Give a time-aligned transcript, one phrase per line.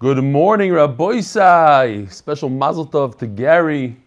[0.00, 2.10] Good morning, Rabboisai.
[2.10, 3.98] Special mazel tov to Gary.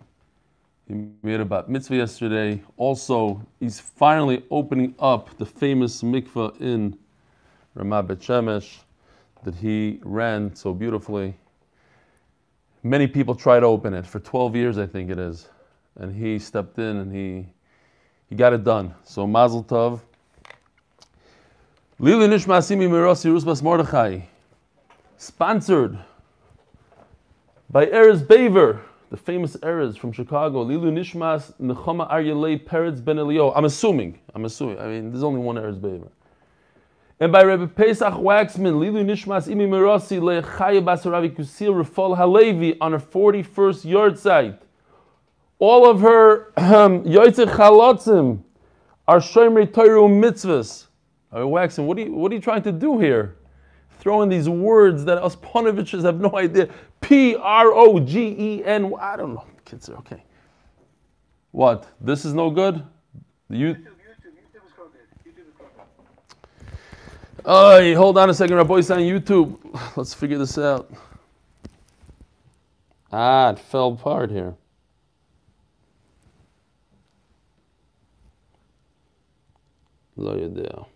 [0.88, 2.64] He made about mitzvah yesterday.
[2.78, 6.98] Also, he's finally opening up the famous mikveh in
[7.78, 8.80] Ramat Bet Shemesh
[9.44, 11.36] that he ran so beautifully.
[12.82, 15.48] Many people tried to open it for 12 years, I think it is,
[15.98, 17.46] and he stepped in and he
[18.32, 18.96] he got it done.
[19.04, 20.00] So mazel tov.
[22.00, 24.22] Lili Nishma Asimi Mirosi Rusbas Mordechai,
[25.24, 25.98] sponsored
[27.70, 30.66] by Erez Baver, the famous Erez from Chicago.
[30.66, 33.52] Lilu Nishmas Nechama Aryelei Peretz Ben Elio.
[33.54, 34.80] I'm assuming, I'm assuming.
[34.80, 36.10] I mean, there's only one Erez Baver.
[37.20, 42.92] And by Rebbe Pesach Waxman, Lilu Nishmas Imi Mirosi Lechaya Basaravi Kusil Rafal Halevi on
[42.92, 44.62] her 41st yard site.
[45.60, 48.42] All of her Yoitze Chalotzim
[49.08, 50.88] are Shomer Torah mitzvahs.
[51.32, 53.38] Rabbi Waxman, what are, you, what are you trying to do here?
[54.04, 56.68] Throw in these words that us Ponoviches have no idea.
[57.00, 58.94] P R O G E N.
[59.00, 59.46] I don't know.
[59.64, 60.22] Kids are okay.
[61.52, 61.88] What?
[62.02, 62.84] This is no good?
[63.50, 63.78] You.
[67.46, 69.58] Oh, hold on a second, Rabbi on YouTube.
[69.96, 70.92] Let's figure this out.
[73.10, 74.54] Ah, it fell apart here.
[80.18, 80.93] Lo yedea.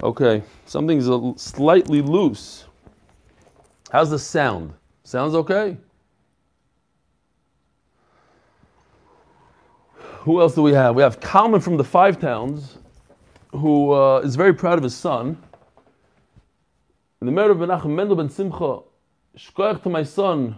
[0.00, 1.06] Okay, something's
[1.40, 2.66] slightly loose.
[3.90, 4.72] How's the sound?
[5.02, 5.76] Sounds okay?
[9.96, 10.94] Who else do we have?
[10.94, 12.78] We have Kalman from the Five Towns,
[13.50, 15.42] who uh, is very proud of his son.
[17.20, 18.80] In the memory of Menachem Mendel ben Simcha,
[19.36, 20.56] shkoyach to my son,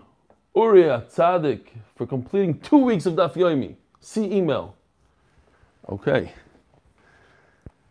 [0.54, 3.76] Uriah Tzadik, for completing two weeks of Daf Yomi.
[4.00, 4.76] See email.
[5.88, 6.32] Okay.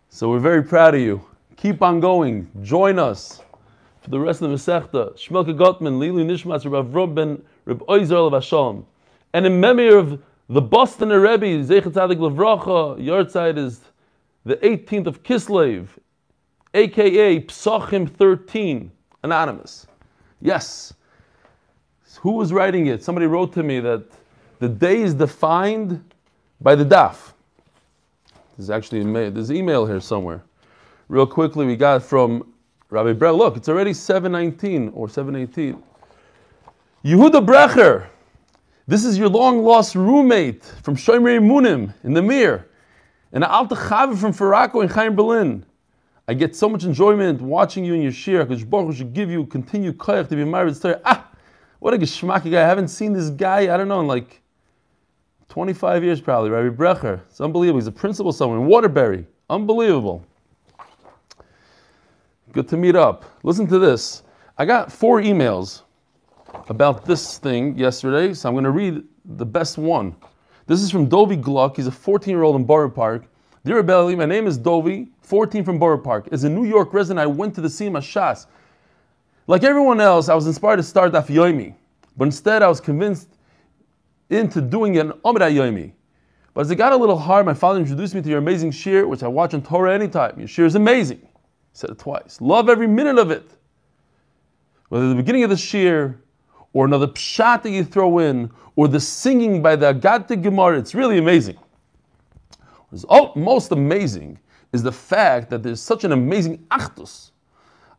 [0.10, 1.26] So we're very proud of you.
[1.60, 2.50] Keep on going.
[2.62, 3.42] Join us
[4.02, 5.14] for the rest of the Masechta.
[5.18, 8.86] Shmelke Gottman, Lilu Nishmas, Rav Rob ben Reb Oizer Hashem.
[9.34, 13.82] And in memory of the Boston Rebbe, Zeichet Tzadik Levracha, side is
[14.46, 15.90] the 18th of Kislev,
[16.74, 18.90] aka Psachim 13,
[19.24, 19.86] anonymous.
[20.40, 20.94] Yes.
[22.22, 23.04] Who was writing it?
[23.04, 24.06] Somebody wrote to me that
[24.60, 26.10] the day is defined
[26.62, 27.34] by the daf.
[28.58, 30.42] There's actually there's email here somewhere.
[31.10, 32.54] Real quickly, we got from
[32.92, 33.36] Rabbi Brell.
[33.36, 35.82] Look, it's already 719 or 718.
[37.04, 38.06] Yehuda Brecher.
[38.86, 42.68] This is your long lost roommate from Shomer Munim in the Mir.
[43.32, 45.66] And Alta Chava from Farako in Chaim Berlin.
[46.28, 48.46] I get so much enjoyment watching you in your shir.
[48.46, 50.78] Because Baruch should give you continued koyach to be married.
[51.06, 51.28] Ah,
[51.80, 52.62] what a geschmacky guy.
[52.62, 54.44] I haven't seen this guy, I don't know, in like
[55.48, 57.22] 25 years probably, Rabbi Brecher.
[57.30, 57.80] It's unbelievable.
[57.80, 59.26] He's a principal somewhere in Waterbury.
[59.50, 60.24] Unbelievable.
[62.52, 63.26] Good to meet up.
[63.44, 64.24] Listen to this.
[64.58, 65.84] I got four emails
[66.68, 70.16] about this thing yesterday, so I'm going to read the best one.
[70.66, 71.76] This is from Dovi Gluck.
[71.76, 73.26] He's a 14 year old in Borough Park.
[73.66, 76.28] Dear Belly, my name is Dovi, 14 from Borough Park.
[76.32, 78.48] As a New York resident, I went to the Siyum HaShas.
[79.46, 81.76] Like everyone else, I was inspired to start Daf Yomi,
[82.18, 83.30] but instead I was convinced
[84.32, 85.92] into doing an Omra Yomi.
[86.56, 89.06] But as it got a little hard, my father introduced me to your amazing shir,
[89.06, 90.38] which I watch on Torah anytime.
[90.40, 91.29] Your shir is amazing.
[91.74, 92.40] Said it twice.
[92.42, 93.50] Love every minute of it.
[94.90, 96.20] Whether the beginning of the shir,
[96.74, 100.94] or another pshat that you throw in, or the singing by the Agatha Gemara, it's
[100.94, 101.58] really amazing.
[102.90, 104.40] What's most amazing
[104.74, 107.32] is the fact that there's such an amazing achdus.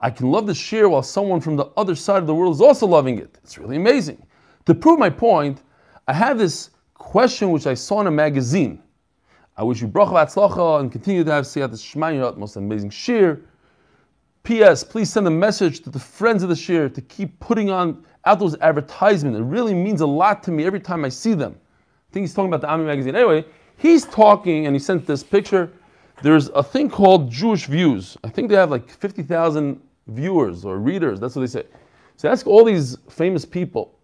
[0.00, 2.60] I can love the shir while someone from the other side of the world is
[2.60, 3.38] also loving it.
[3.42, 4.24] It's really amazing.
[4.66, 5.62] To prove my point,
[6.08, 8.82] I have this question which I saw in a magazine.
[9.56, 13.40] I wish you bracha v'atzlacha and continue to have siyat shmayot, most amazing shir.
[14.42, 14.82] P.S.
[14.82, 18.38] Please send a message to the friends of the shir to keep putting on out
[18.38, 19.38] those advertisements.
[19.38, 21.54] It really means a lot to me every time I see them.
[21.58, 23.14] I think he's talking about the Ami magazine.
[23.16, 23.44] Anyway,
[23.76, 25.72] he's talking and he sent this picture.
[26.22, 28.16] There's a thing called Jewish Views.
[28.24, 31.20] I think they have like 50,000 viewers or readers.
[31.20, 31.64] That's what they say.
[32.16, 33.98] So ask all these famous people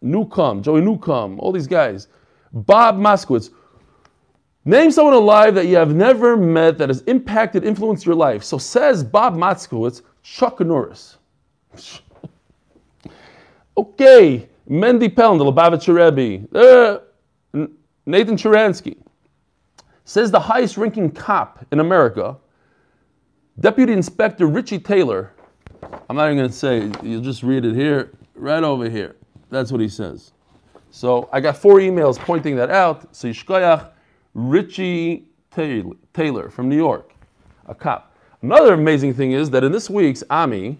[0.00, 2.08] Newcomb, Joey Newcomb, all these guys.
[2.52, 3.50] Bob Moskowitz.
[4.64, 8.44] Name someone alive that you have never met that has impacted, influenced your life.
[8.44, 11.16] So says Bob Moskowitz, Chuck Norris.
[13.76, 16.46] okay, Mendy Pellin, the Lubavitcher Rebbe.
[16.56, 16.98] Uh,
[18.06, 18.96] Nathan Sharansky.
[20.04, 22.36] Says the highest ranking cop in America,
[23.60, 25.32] Deputy Inspector Richie Taylor.
[26.08, 29.16] I'm not even going to say, you'll just read it here, right over here.
[29.50, 30.32] That's what he says.
[30.90, 33.14] So I got four emails pointing that out.
[33.14, 33.91] So Yishkoyach,
[34.34, 37.12] Richie Taylor from New York,
[37.66, 38.16] a cop.
[38.42, 40.78] Another amazing thing is that in this week's Ami,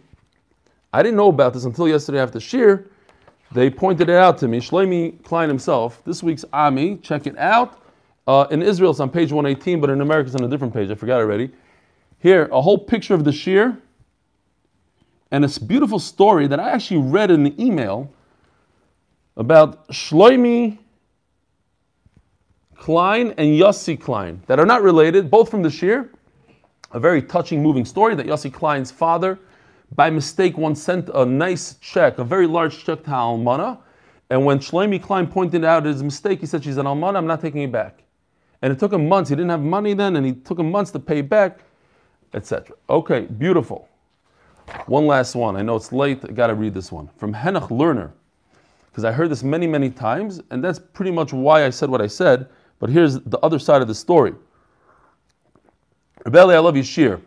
[0.92, 2.86] I didn't know about this until yesterday after Shir.
[3.52, 4.58] They pointed it out to me.
[4.58, 7.82] Shlomi Klein himself, this week's Ami, check it out.
[8.26, 10.90] Uh, in Israel, it's on page 118, but in America, it's on a different page.
[10.90, 11.50] I forgot already.
[12.18, 13.76] Here, a whole picture of the Shir
[15.30, 18.12] and this beautiful story that I actually read in the email
[19.36, 20.78] about Shloimi
[22.82, 26.10] Klein and Yossi Klein that are not related, both from the Shir.
[26.90, 29.38] A very touching, moving story that Yossi Klein's father,
[29.94, 33.78] by mistake, once sent a nice check, a very large check to Almana.
[34.30, 37.40] And when Shlomi Klein pointed out his mistake, he said, She's an Almana, I'm not
[37.40, 38.02] taking it back.
[38.62, 39.30] And it took him months.
[39.30, 41.60] He didn't have money then, and he took him months to pay back,
[42.34, 42.74] etc.
[42.90, 43.88] Okay, beautiful.
[44.86, 45.54] One last one.
[45.54, 46.24] I know it's late.
[46.28, 48.10] I got to read this one from Henoch Lerner,
[48.90, 52.02] because I heard this many, many times, and that's pretty much why I said what
[52.02, 52.48] I said.
[52.82, 54.34] But here's the other side of the story.
[56.26, 57.20] Rebelli, I love Yashir.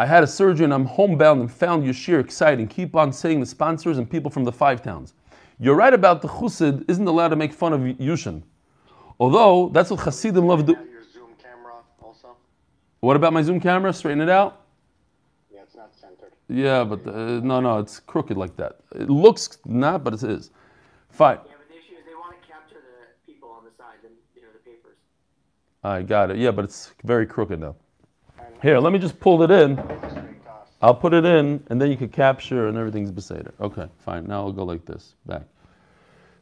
[0.00, 2.66] I had a surgery and I'm homebound and found Yashir exciting.
[2.66, 5.14] Keep on saying the sponsors and people from the five towns.
[5.60, 8.42] You're right about the Chussid isn't allowed to make fun of Yushin.
[9.20, 10.78] Although that's what Hasidim love to do.
[10.90, 12.36] Your Zoom camera also?
[12.98, 13.92] What about my Zoom camera?
[13.92, 14.62] Straighten it out.
[15.54, 16.32] Yeah, it's not centered.
[16.48, 18.80] Yeah, but uh, no, no, it's crooked like that.
[18.96, 20.50] It looks not, but it is.
[21.10, 21.38] Fine.
[21.46, 24.12] Yeah, but the issue is they want to capture the people on the side, and
[24.34, 24.96] you know the papers.
[25.86, 26.38] I got it.
[26.38, 27.76] Yeah, but it's very crooked now.
[28.60, 29.78] Here, let me just pull it in.
[30.82, 33.52] I'll put it in, and then you can capture, and everything's beseder.
[33.60, 34.26] Okay, fine.
[34.26, 35.42] Now I'll go like this, back.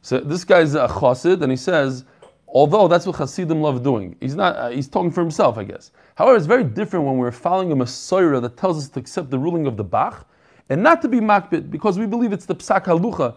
[0.01, 2.05] So this guy's a chassid, and he says,
[2.47, 4.55] although that's what chassidim love doing, he's not.
[4.55, 5.91] Uh, he's talking for himself, I guess.
[6.15, 9.37] However, it's very different when we're following a mesorah that tells us to accept the
[9.37, 10.27] ruling of the Bach,
[10.69, 13.35] and not to be makpid, because we believe it's the psak halucha,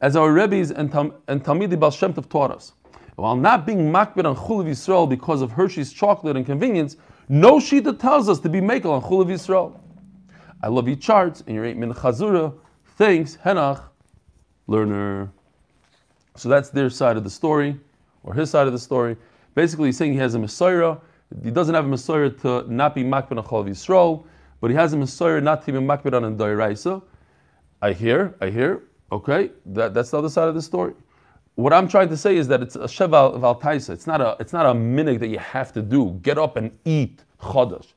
[0.00, 2.72] as our rebbes and, Tam, and Baal Shem Tov taught us.
[3.20, 6.96] While not being makpid on Chulav Yisrael because of Hershey's chocolate and convenience,
[7.28, 9.78] no shita tells us to be makel on Chulav Yisrael.
[10.62, 12.54] I love your charts and your eight minute chazura.
[12.96, 13.82] Thanks, Henach,
[14.66, 15.28] Lerner.
[16.34, 17.78] So that's their side of the story,
[18.22, 19.18] or his side of the story.
[19.54, 20.98] Basically, he's saying he has a mesorah.
[21.44, 24.24] He doesn't have a mesorah to not be makpid on Cholav Yisrael,
[24.62, 27.02] but he has a mesorah not to be makpid on Dairaisa.
[27.82, 28.84] I hear, I hear.
[29.12, 30.94] Okay, that, that's the other side of the story.
[31.56, 33.90] What I'm trying to say is that it's a sheval valtaisa.
[33.90, 36.18] It's not a it's not a minig that you have to do.
[36.22, 37.92] Get up and eat chodesh.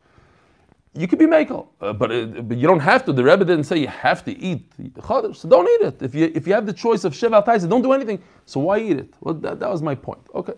[0.95, 3.13] You could be makel, uh, but, it, but you don't have to.
[3.13, 6.01] The Rebbe didn't say you have to eat chodesh, so don't eat it.
[6.01, 8.21] If you if you have the choice of sheval taisa, don't do anything.
[8.45, 9.13] So why eat it?
[9.21, 10.21] Well, that, that was my point.
[10.35, 10.53] Okay,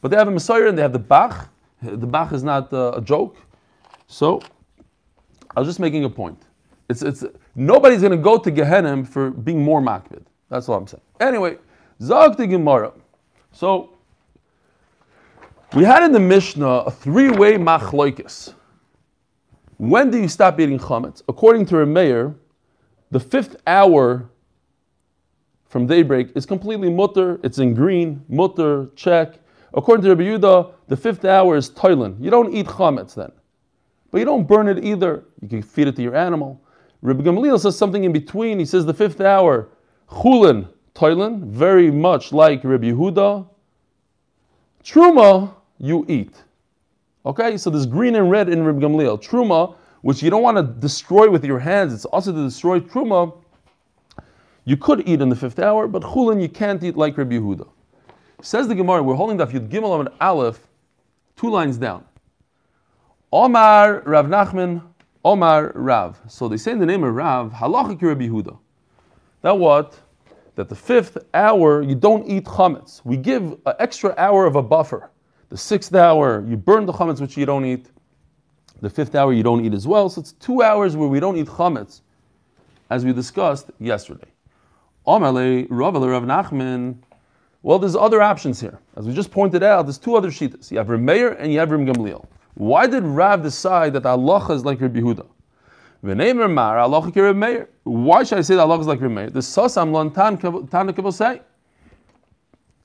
[0.00, 1.48] but they have a mesorah and they have the Bach.
[1.80, 3.36] The Bach is not uh, a joke.
[4.06, 4.42] So
[5.56, 6.42] I was just making a point.
[6.88, 7.24] It's, it's,
[7.54, 10.22] nobody's going to go to Gehenna for being more makpid.
[10.48, 11.02] That's all I'm saying.
[11.20, 11.56] Anyway,
[12.00, 12.92] Zog the Gemara.
[13.52, 13.90] So
[15.74, 18.54] we had in the Mishnah a three-way machloikis.
[19.78, 21.22] When do you stop eating chametz?
[21.28, 22.34] According to Rameir,
[23.10, 24.28] the fifth hour
[25.66, 27.40] from daybreak is completely mutter.
[27.42, 29.38] It's in green, mutter, check.
[29.74, 32.22] According to Rabbi Yehuda, the fifth hour is toilen.
[32.22, 33.32] You don't eat chametz then.
[34.10, 35.24] But you don't burn it either.
[35.40, 36.62] You can feed it to your animal.
[37.00, 38.58] Rabbi Gamaliel says something in between.
[38.58, 39.70] He says the fifth hour,
[40.08, 43.46] chulin, toilen, very much like Rabbi Yehuda.
[44.84, 46.42] Truma, you eat.
[47.24, 49.18] Okay, so this green and red in Rabbi Gamaliel.
[49.18, 53.32] Truma, which you don't want to destroy with your hands, it's also to destroy truma.
[54.64, 57.68] You could eat in the fifth hour, but chulin you can't eat like Rabbi Yehuda.
[58.42, 60.66] Says the Gemara, we're holding that Yud Gimel and Aleph,
[61.36, 62.04] two lines down.
[63.32, 64.82] Omar Rav Nachman,
[65.24, 66.20] Omar Rav.
[66.26, 68.58] So they say in the name of Rav, Halachik Rabbi Yehuda.
[69.42, 69.98] That what?
[70.54, 73.00] That the fifth hour you don't eat chametz.
[73.04, 75.10] We give an extra hour of a buffer.
[75.48, 77.90] The sixth hour you burn the chametz which you don't eat.
[78.80, 80.08] The fifth hour you don't eat as well.
[80.08, 82.00] So it's two hours where we don't eat chametz,
[82.90, 84.28] as we discussed yesterday.
[85.06, 86.96] Rav Rav Nachman.
[87.62, 88.78] Well, there's other options here.
[88.96, 90.70] As we just pointed out, there's two other shitas.
[90.70, 92.26] You have Rameir and you have Rim Gamliel.
[92.54, 95.26] Why did Rav decide that Allah is like Rabbi Yehuda?
[96.02, 96.14] Why
[98.24, 99.30] should I say that Allah is like Meir?
[99.30, 100.36] The Sasam Lan Tana
[100.92, 101.42] Kibbutz say.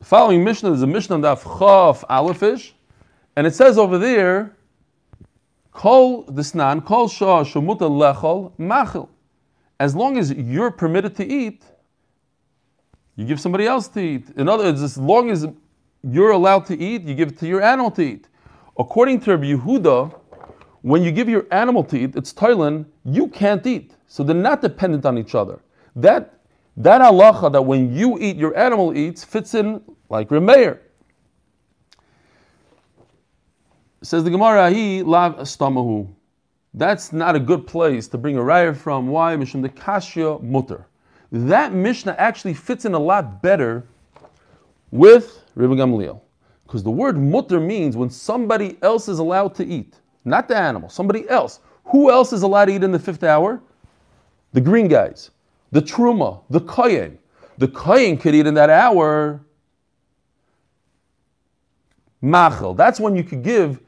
[0.04, 2.74] Following Mishnah is a Mishnah of Chav Alephish,
[3.36, 4.56] and it says over there,
[5.72, 9.10] Kol Disnan, Kol Shah Shumuta Lechol Machil.
[9.80, 11.64] As long as you're permitted to eat,
[13.16, 14.30] you give somebody else to eat.
[14.36, 15.48] In other words, as long as
[16.04, 18.28] you're allowed to eat, you give it to your animal to eat.
[18.78, 20.17] According to Rabbi Yehuda,
[20.88, 23.92] when you give your animal to eat, it's toilen, you can't eat.
[24.08, 25.60] So they're not dependent on each other.
[25.98, 26.36] That
[26.78, 30.80] that halacha that when you eat, your animal eats, fits in like Remeir.
[34.02, 36.08] Says the Gemara, he lav stamahu.
[36.74, 39.08] That's not a good place to bring a raya from.
[39.08, 39.36] Why?
[39.36, 40.88] Mishum the kashya mutter.
[41.34, 43.86] That Mishnah actually fits in a lot better
[44.92, 46.22] with Rebbe Gamliel.
[46.66, 49.96] Because the word mutter means when somebody else is allowed to eat,
[50.28, 51.60] not the animal, somebody else.
[51.86, 53.62] Who else is allowed to eat in the fifth hour?
[54.54, 55.32] The green guys,
[55.72, 57.18] the truma, the kohen.
[57.58, 59.42] The kohen could eat in that hour.
[62.22, 62.76] Machel.
[62.76, 63.80] That's when you could give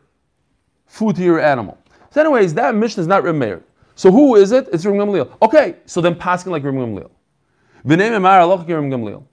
[0.86, 1.78] food to your animal.
[2.12, 3.62] So, anyways, that mission is not Remeir.
[3.96, 4.70] So who is it?
[4.72, 5.30] It's Rim Gamliel.
[5.42, 7.10] Okay, so then passing like Rim Gamliel.
[7.86, 9.24] V'nei memar alach Rim Gamliel.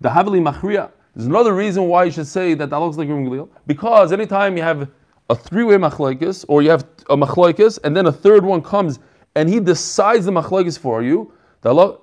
[0.00, 0.90] The Havili Machriya.
[1.14, 3.48] There's another reason why you should say that that looks like Rim Gamliel.
[3.66, 4.88] Because anytime you have
[5.30, 8.98] a three-way machlokes, or you have a machlokes, and then a third one comes
[9.34, 11.32] and he decides the machlokes for you.
[11.62, 12.02] So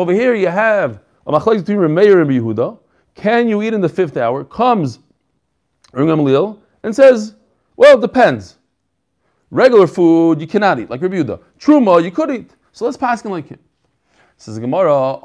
[0.00, 2.78] over here you have a machlokes between Remeir and Yehuda.
[3.14, 4.44] Can you eat in the fifth hour?
[4.44, 5.00] Comes
[5.92, 7.34] Rengamliel and says,
[7.76, 8.56] well, it depends.
[9.50, 11.40] Regular food you cannot eat, like Rabbi Yehuda.
[11.58, 12.52] Truma you could eat.
[12.72, 13.58] So let's pass him like him.
[14.36, 15.18] Says Gemara,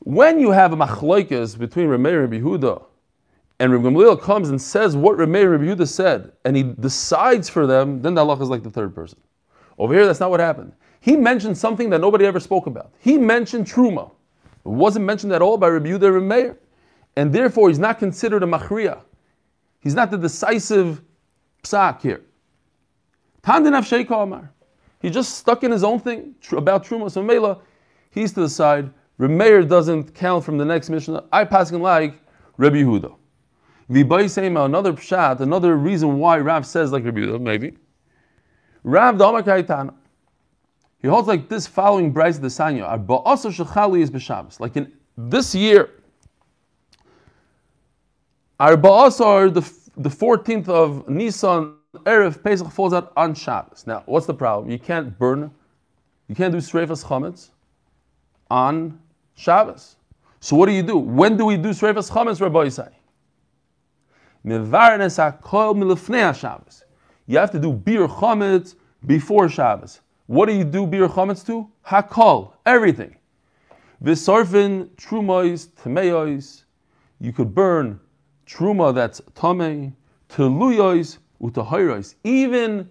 [0.00, 2.84] when you have a machloikas between Rameir and Yehuda,
[3.58, 7.66] and Rabbi Gamliel comes and says what Rameir and Yehuda said, and he decides for
[7.66, 9.20] them, then the halach is like the third person.
[9.78, 10.72] Over here, that's not what happened.
[11.00, 12.92] He mentioned something that nobody ever spoke about.
[12.98, 14.10] He mentioned truma.
[14.64, 16.56] It wasn't mentioned at all by Rabbi Yehuda and Rameir
[17.16, 19.02] and therefore he's not considered a machriya.
[19.80, 21.02] He's not the decisive
[21.62, 22.22] psak here.
[23.42, 24.52] Tandinav Sheikh Omar.
[25.00, 27.10] He just stuck in his own thing about Truma.
[27.10, 27.58] So Mela,
[28.10, 28.90] he's to the side.
[29.20, 31.20] Remeir doesn't count from the next mission.
[31.30, 32.14] I pass him like
[32.56, 33.14] Rabbi Yehuda.
[33.90, 37.76] V'baisema, another pshat, another reason why Rav says like Rabbi Yehuda, maybe.
[38.82, 39.92] Rav Dama Kaitana.
[41.02, 42.88] He holds like this following Bryce the Sanya.
[42.88, 44.58] Arba also shechali is b'Shabbos.
[44.58, 45.90] Like in this year,
[48.58, 49.60] Arba Asar, the,
[49.98, 51.74] the 14th of Nisan,
[52.04, 53.86] Erev Pesach falls out on Shabbos.
[53.86, 54.70] Now, what's the problem?
[54.70, 55.50] You can't burn,
[56.28, 57.50] you can't do Sreifas Chametz
[58.50, 58.98] on
[59.40, 59.96] Shabbos.
[60.40, 60.98] So what do you do?
[60.98, 62.92] When do we do Sreifas Chametz, Rabbi Yisai?
[66.36, 66.84] Shabbos.
[67.26, 68.74] You have to do Bir Chametz
[69.06, 70.00] before Shabbos.
[70.26, 71.68] What do you do Bir Chametz to?
[71.86, 73.16] Hakol, everything.
[74.02, 76.64] Visarfin, Trumois, Tameois.
[77.18, 77.98] You could burn
[78.46, 79.94] truma that's tame,
[80.28, 82.14] teluyois utahirois.
[82.24, 82.88] Even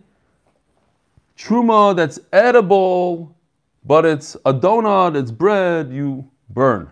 [1.38, 3.36] truma that's edible,
[3.86, 6.90] but it's a donut, it's bread, you burn.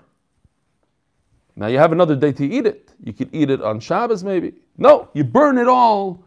[1.55, 2.93] Now you have another day to eat it.
[3.03, 4.53] You could eat it on Shabbos maybe.
[4.77, 6.23] No, you burn it all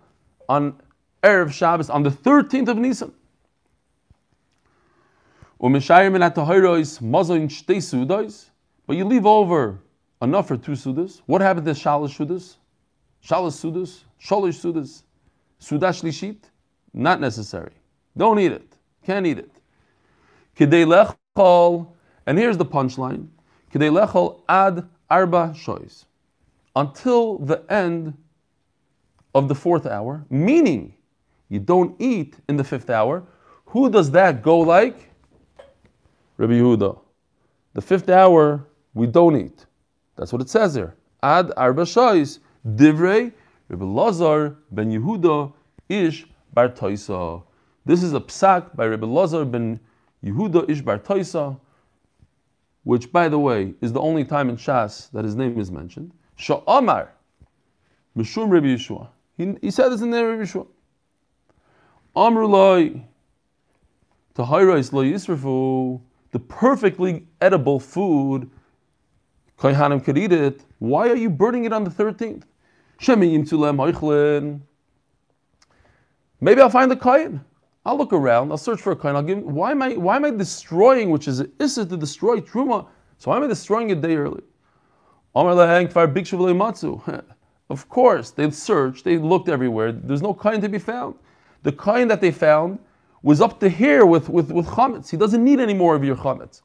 [0.48, 0.80] on
[1.22, 3.12] Erev Shabbos, on the 13th of Nisan.
[5.60, 5.68] But
[8.96, 9.78] you leave over
[10.22, 11.20] enough for two sudas.
[11.26, 12.56] What happened to shalosh sudas?
[13.24, 15.02] Shalosh sudas, shalosh sudas,
[15.60, 16.38] sudash lishit?
[16.92, 17.72] Not necessary.
[18.16, 18.76] Don't eat it.
[19.04, 19.50] Can't eat it.
[20.56, 21.88] Kidei lechol,
[22.26, 23.28] and here's the punchline.
[23.72, 26.04] Kidei lechol ad arba shois.
[26.76, 28.14] Until the end
[29.34, 30.94] of the fourth hour, meaning
[31.48, 33.24] you don't eat in the fifth hour.
[33.66, 35.10] Who does that go like?
[36.36, 36.98] Rabbi Yehuda.
[37.74, 39.66] The fifth hour, we don't eat.
[40.16, 40.96] That's what it says there.
[41.22, 43.32] Ad arba shais divrei
[43.68, 45.52] Rabbi Lazar ben Yehuda
[45.88, 46.72] ish bar.
[47.84, 49.78] This is a psak by Rabbi Lazar ben
[50.24, 50.98] Yehuda ish bar
[52.84, 56.12] which, by the way, is the only time in Shas that his name is mentioned.
[56.38, 57.08] Sha'amar
[58.16, 59.08] mishum Rabbi Yeshua.
[59.36, 60.66] He, he said this in there, Rabbi Yeshua.
[62.16, 63.04] Amrulai
[64.34, 66.00] tahayrais lo yisrafu.
[66.32, 68.50] The perfectly edible food
[69.60, 70.64] Kohanim could eat it.
[70.78, 72.44] Why are you burning it on the 13th?
[76.40, 77.44] Maybe I'll find the kohen.
[77.90, 78.52] I'll look around.
[78.52, 79.42] I'll search for a coin, I'll give.
[79.42, 79.94] Why am I?
[79.94, 81.10] Why am I destroying?
[81.10, 82.86] Which is issa to destroy truma.
[83.18, 84.44] So why am I destroying it day early?
[87.70, 89.04] Of course, they searched.
[89.04, 89.92] They looked everywhere.
[89.92, 91.14] There's no coin to be found.
[91.62, 92.78] The coin that they found
[93.22, 95.10] was up to here with with with chametz.
[95.10, 96.62] He doesn't need any more of your chametz.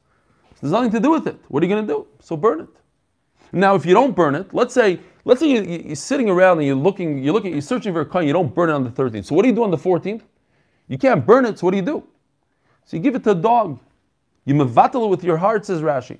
[0.60, 1.38] There's nothing to do with it.
[1.48, 2.06] What are you going to do?
[2.20, 2.74] So burn it.
[3.52, 6.66] Now, if you don't burn it, let's say, let's say you, are sitting around and
[6.68, 8.90] you're looking, you're looking, you're searching for a coin, you don't burn it on the
[8.90, 9.26] 13th.
[9.26, 10.22] So what do you do on the 14th?
[10.88, 12.04] You can't burn it, so what do you do?
[12.84, 13.80] So you give it to a dog.
[14.44, 16.18] You mevatel it with your heart, says Rashi.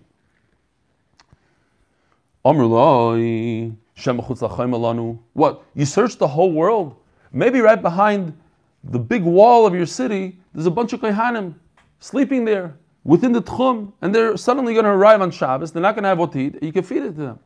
[5.33, 5.63] What?
[5.75, 6.97] You search the whole world?
[7.33, 8.37] Maybe right behind
[8.85, 11.55] the big wall of your city, there's a bunch of kohanim
[11.99, 15.73] sleeping there within the tchum, and they're suddenly going to arrive on Shabbos.
[15.73, 16.63] They're not going to have what to eat.
[16.63, 17.39] You can feed it to them.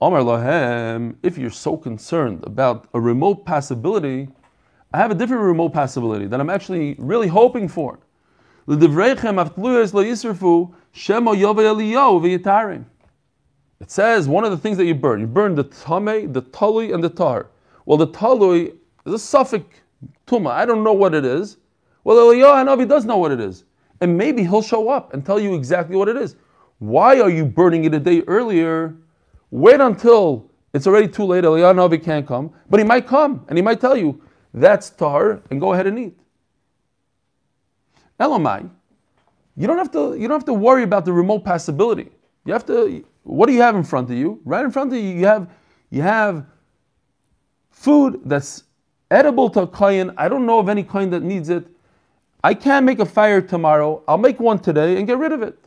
[0.00, 4.28] Omar Lahem, if you're so concerned about a remote possibility,
[4.94, 7.98] I have a different remote possibility that I'm actually really hoping for.
[8.68, 8.80] It
[13.90, 17.02] says one of the things that you burn, you burn the tame, the talui, and
[17.02, 17.48] the tar.
[17.86, 19.64] Well, the talui is a suffix
[20.26, 20.50] tuma.
[20.50, 21.56] I don't know what it is.
[22.04, 23.64] Well, Eliyahu Hanavi does know what it is.
[24.00, 26.36] And maybe he'll show up and tell you exactly what it is.
[26.78, 28.96] Why are you burning it a day earlier?
[29.50, 31.44] Wait until it's already too late.
[31.44, 32.52] Eliyahu Hanavi can't come.
[32.68, 34.20] But he might come and he might tell you,
[34.54, 36.18] that's tar, and go ahead and eat.
[38.20, 38.68] Elamai,
[39.56, 42.10] you don't have to you don't have to worry about the remote possibility.
[42.44, 44.40] You have to what do you have in front of you?
[44.44, 45.48] Right in front of you, you have
[45.90, 46.46] you have
[47.70, 48.64] food that's
[49.10, 50.12] edible to a kohen.
[50.16, 51.66] I don't know of any kohen that needs it.
[52.44, 54.02] I can't make a fire tomorrow.
[54.08, 55.58] I'll make one today and get rid of it.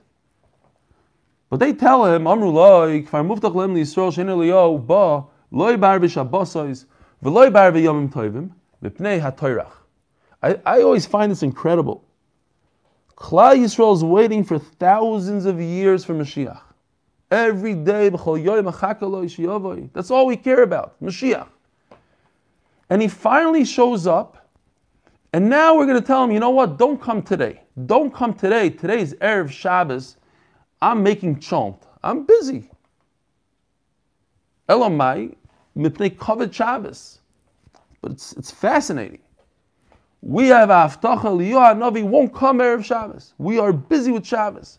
[1.49, 5.99] But they tell him, Amru loy, kfar muftach lem liyisrael shein eliyahu ba loy bar
[5.99, 6.85] v'shabosais
[7.23, 8.51] v'loy bar v'yomim tovim
[8.89, 9.71] v'pnei hatoyrach.
[10.41, 12.03] I, I always find this incredible.
[13.15, 16.59] Klal Yisrael is waiting for thousands of years for Mashiach.
[17.31, 21.47] Every day, that's all we care about, Mashiach.
[22.89, 24.47] And he finally shows up,
[25.33, 27.61] and now we're going to tell him, you know what, don't come today.
[27.87, 28.69] Don't come today.
[28.69, 30.17] Today's Erev Shabbos.
[30.81, 31.77] I'm making chont.
[32.03, 32.69] I'm busy.
[34.69, 35.35] Elamai,
[35.75, 37.21] mipnei kavod Shabbos.
[38.05, 39.17] But it's, it's fascinating.
[40.21, 43.33] We have Aftacha Liyah Navi won't come Erev Shabbos.
[43.39, 44.77] We are busy with Shabbos.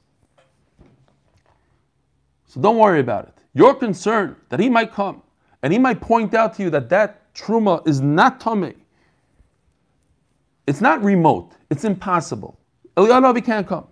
[2.47, 3.35] So don't worry about it.
[3.53, 5.25] You're concerned that he might come
[5.65, 8.75] and he might point out to you that that truma is not tummy.
[10.69, 11.51] It's not remote.
[11.69, 12.57] It's impossible.
[12.97, 13.89] Eliyahu Navi can't come.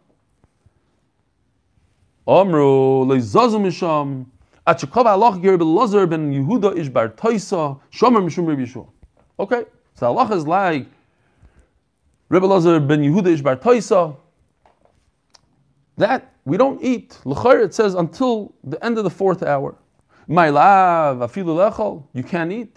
[2.29, 4.27] Amru leizazu misham
[4.69, 8.94] ger belazar ben Yehuda ish bar shomer mishum.
[9.39, 9.65] Okay,
[9.95, 10.87] so halach is like
[12.29, 14.17] Rebbe Lazar ben Yehuda ish bar toisa.
[15.97, 17.19] That we don't eat.
[17.25, 19.77] L'chayr it says until the end of the fourth hour.
[20.29, 22.77] My lav afilu lechol you can't eat.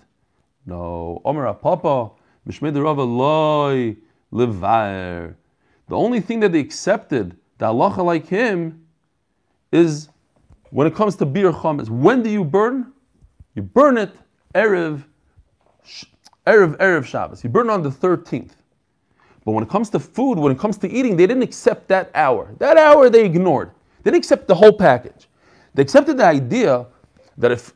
[0.66, 2.12] No, Omer Papa
[2.48, 3.96] mishmei Rava loy
[4.34, 5.36] levair.
[5.88, 8.86] The only thing that they accepted the halacha like him
[9.72, 10.10] is
[10.72, 11.90] when it comes to bir chametz.
[11.90, 12.94] When do you burn?
[13.56, 14.12] You burn it
[14.54, 15.04] erev
[16.48, 17.44] erev erev Shabbos.
[17.44, 18.56] You burn on the thirteenth.
[19.46, 22.12] But when it comes to food, when it comes to eating, they didn't accept that
[22.16, 22.54] hour.
[22.60, 23.72] That hour they ignored.
[24.04, 25.30] They didn't accept the whole package.
[25.74, 26.88] They accepted the idea
[27.38, 27.74] that if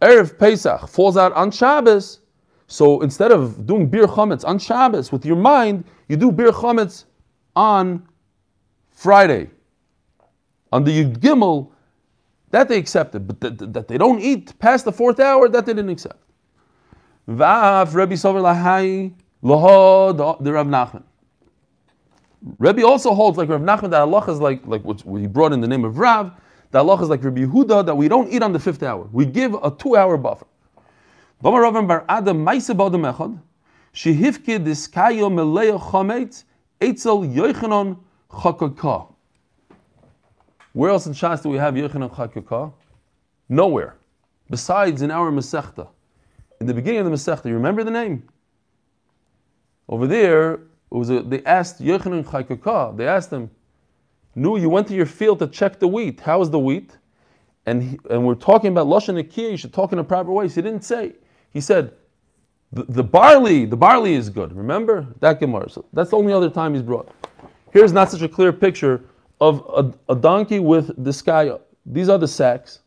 [0.00, 2.20] erev Pesach falls out on Shabbos,
[2.66, 7.04] so instead of doing bir chametz on Shabbos with your mind, you do bir chametz
[7.54, 8.06] on
[8.90, 9.50] Friday
[10.72, 11.70] on the Yud Gimel,
[12.50, 15.72] that they accepted, but that, that, they don't eat past the fourth hour, that they
[15.72, 16.18] didn't accept.
[17.28, 21.02] Vav Rabbi Sover Lahai Laho the Rav Nachman.
[22.58, 25.60] Rabbi also holds like Rav Nachman that Allah is like like what he brought in
[25.60, 26.32] the name of Rav.
[26.70, 29.08] That Allah is like Rabbi Yehuda that we don't eat on the fifth hour.
[29.12, 30.46] We give a two-hour buffer.
[31.42, 31.88] Bar Adam
[32.44, 33.38] Maisa Badam Echad
[33.94, 36.44] Shehivke Diskayo Meleya Chametz
[36.80, 37.98] Eitzel Yochanan
[38.30, 39.12] Chakaka.
[40.72, 42.72] Where else in Shas do we have Yochanan Chakaka?
[43.48, 43.96] Nowhere.
[44.48, 45.88] Besides in our Masechta.
[46.60, 48.28] In the beginning of the Masechta, you remember the name?
[49.88, 53.50] Over there, it was a, they asked Yochanan Chakaka, they asked him,
[54.34, 56.20] Nu, you went to your field to check the wheat.
[56.20, 56.98] How is the wheat?
[57.64, 60.48] And, he, and we're talking about Lashon Akiyah, you should talk in a proper way.
[60.48, 61.14] So he didn't say.
[61.50, 61.94] He said,
[62.72, 64.54] the, the barley, the barley is good.
[64.54, 65.06] Remember?
[65.20, 65.68] That Gemara.
[65.70, 67.10] So that's the only other time he's brought.
[67.72, 69.02] Here's not such a clear picture
[69.40, 69.64] of
[70.08, 71.52] a, a donkey with the sky.
[71.86, 72.80] These are the sacks.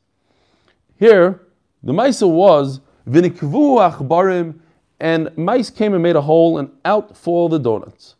[0.98, 1.42] Here,
[1.82, 4.60] the Maisa was vinikvu achbarim,
[5.00, 8.16] and mice came and made a hole, and out fall the donuts.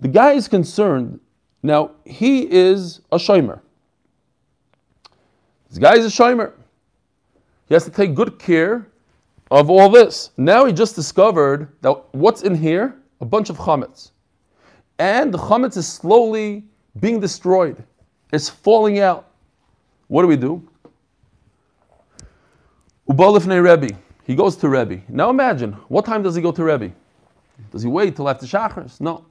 [0.00, 1.20] The guy is concerned.
[1.62, 3.60] Now he is a shomer.
[5.68, 6.52] This guy is a shomer.
[7.68, 8.86] He has to take good care
[9.50, 10.30] of all this.
[10.36, 12.96] Now he just discovered that what's in here?
[13.20, 14.10] A bunch of chametz.
[14.98, 16.64] And the chametz is slowly
[17.00, 17.82] being destroyed.
[18.32, 19.30] It's falling out.
[20.08, 20.66] What do we do?
[23.08, 23.96] Ubalifnei Rebbe.
[24.24, 25.02] He goes to Rebbe.
[25.08, 26.92] Now imagine, what time does he go to Rebbe?
[27.70, 29.00] Does he wait till after Shachris?
[29.00, 29.24] No.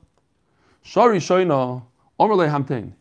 [0.81, 1.83] Shari Shoina,
[2.19, 2.93] Omerle Hamtein.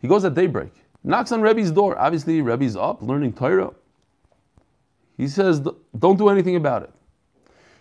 [0.00, 1.98] He goes at daybreak, knocks on Rebbe's door.
[1.98, 3.72] Obviously, Rebbe's up learning Torah.
[5.16, 5.60] He says,
[5.98, 6.90] don't do anything about it.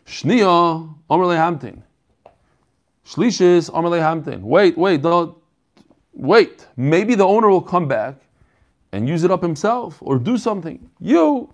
[0.05, 1.81] Shnia, Omerle Hamtein.
[3.05, 4.41] Shlishis, Omerle Hamtein.
[4.41, 5.38] Wait, wait, don't,
[6.13, 6.67] wait.
[6.77, 8.15] Maybe the owner will come back
[8.91, 10.89] and use it up himself or do something.
[10.99, 11.53] You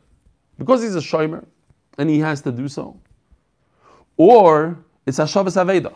[0.61, 1.43] because he's a shomer
[1.97, 2.95] and he has to do so,
[4.17, 5.91] or it's Hashavas Aveda.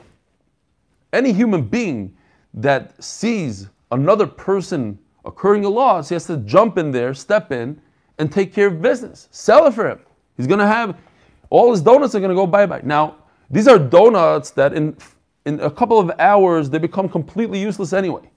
[1.14, 2.18] Any human being
[2.56, 7.80] that sees another person occurring a loss, he has to jump in there, step in,
[8.18, 9.28] and take care of business.
[9.30, 10.00] Sell it for him.
[10.36, 10.98] He's going to have
[11.52, 12.82] all his donuts are going to go bye bye.
[12.84, 13.18] Now,
[13.52, 14.98] these are donuts that in
[15.46, 18.28] in a couple of hours they become completely useless anyway.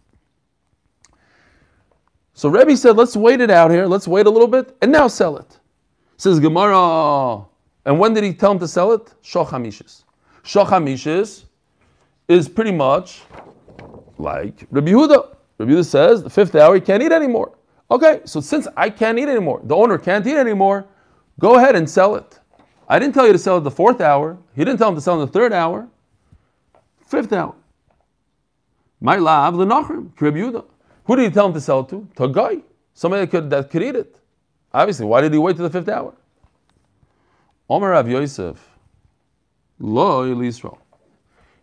[2.35, 5.09] So Rebbe said, let's wait it out here, let's wait a little bit, and now
[5.09, 5.59] sell it.
[6.19, 7.45] Says Gemara,
[7.85, 9.15] and when did he tell him to sell it?
[9.23, 10.03] Shochamishes.
[10.43, 11.45] Shochamishes
[12.27, 13.23] is pretty much
[14.19, 15.37] like Rabbi Yehuda.
[15.59, 17.57] Rabbi Yehuda says, the fifth hour, he can't eat anymore.
[17.89, 20.89] Okay, so since I can't eat anymore, the owner can't eat anymore,
[21.39, 22.41] go ahead and sell it.
[22.89, 24.37] I didn't tell you to sell it the fourth hour.
[24.57, 25.89] He didn't tell him to sell in the third hour.
[27.07, 27.55] Fifth hour.
[29.01, 30.65] My lav the nachrim, Yehuda.
[31.05, 32.09] Who did he tell him to sell it to?
[32.17, 32.57] To a guy,
[32.93, 34.18] somebody that could, that could eat it.
[34.79, 36.15] Obviously, why did he wait to the fifth hour?
[37.69, 38.65] Omer Rav Yosef,
[39.81, 40.79] Lo Yisrael.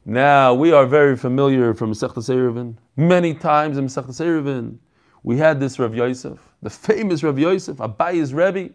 [0.04, 2.76] Now we are very familiar from Masechta Eruvin.
[2.98, 4.80] Many times in Masechta Eruvin,
[5.24, 8.74] we had this Rav Yosef, the famous Rav Yosef, Abayi's Rebbe.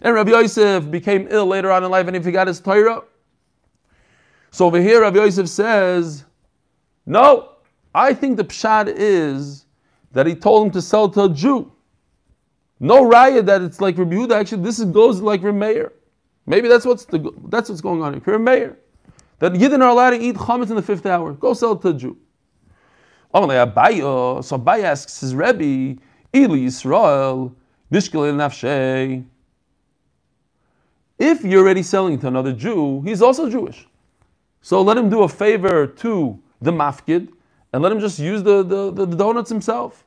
[0.00, 3.02] And Rav Yosef became ill later on in life and he forgot his Torah.
[4.52, 6.24] So over here, Rav Yosef says,
[7.04, 7.56] no,
[7.94, 9.66] I think the pshad is
[10.12, 11.70] that he told him to sell to a Jew.
[12.78, 14.32] No raya that it's like Rabbi Yehuda.
[14.32, 15.92] Actually, this goes like Rabbi Meir.
[16.46, 18.22] Maybe that's what's the, that's what's going on here.
[18.24, 18.78] Rabbi Meir.
[19.38, 21.32] That Yidden are allowed to eat chametz in the fifth hour.
[21.32, 22.16] Go sell it to a Jew.
[23.34, 26.00] So Abai asks his Rebbe,
[26.32, 27.54] Ili Yisrael,
[27.92, 29.24] Nishkel.
[31.18, 33.86] If you're already selling to another Jew, he's also Jewish.
[34.62, 37.28] So let him do a favor to the mafkid
[37.74, 40.05] and let him just use the, the, the donuts himself.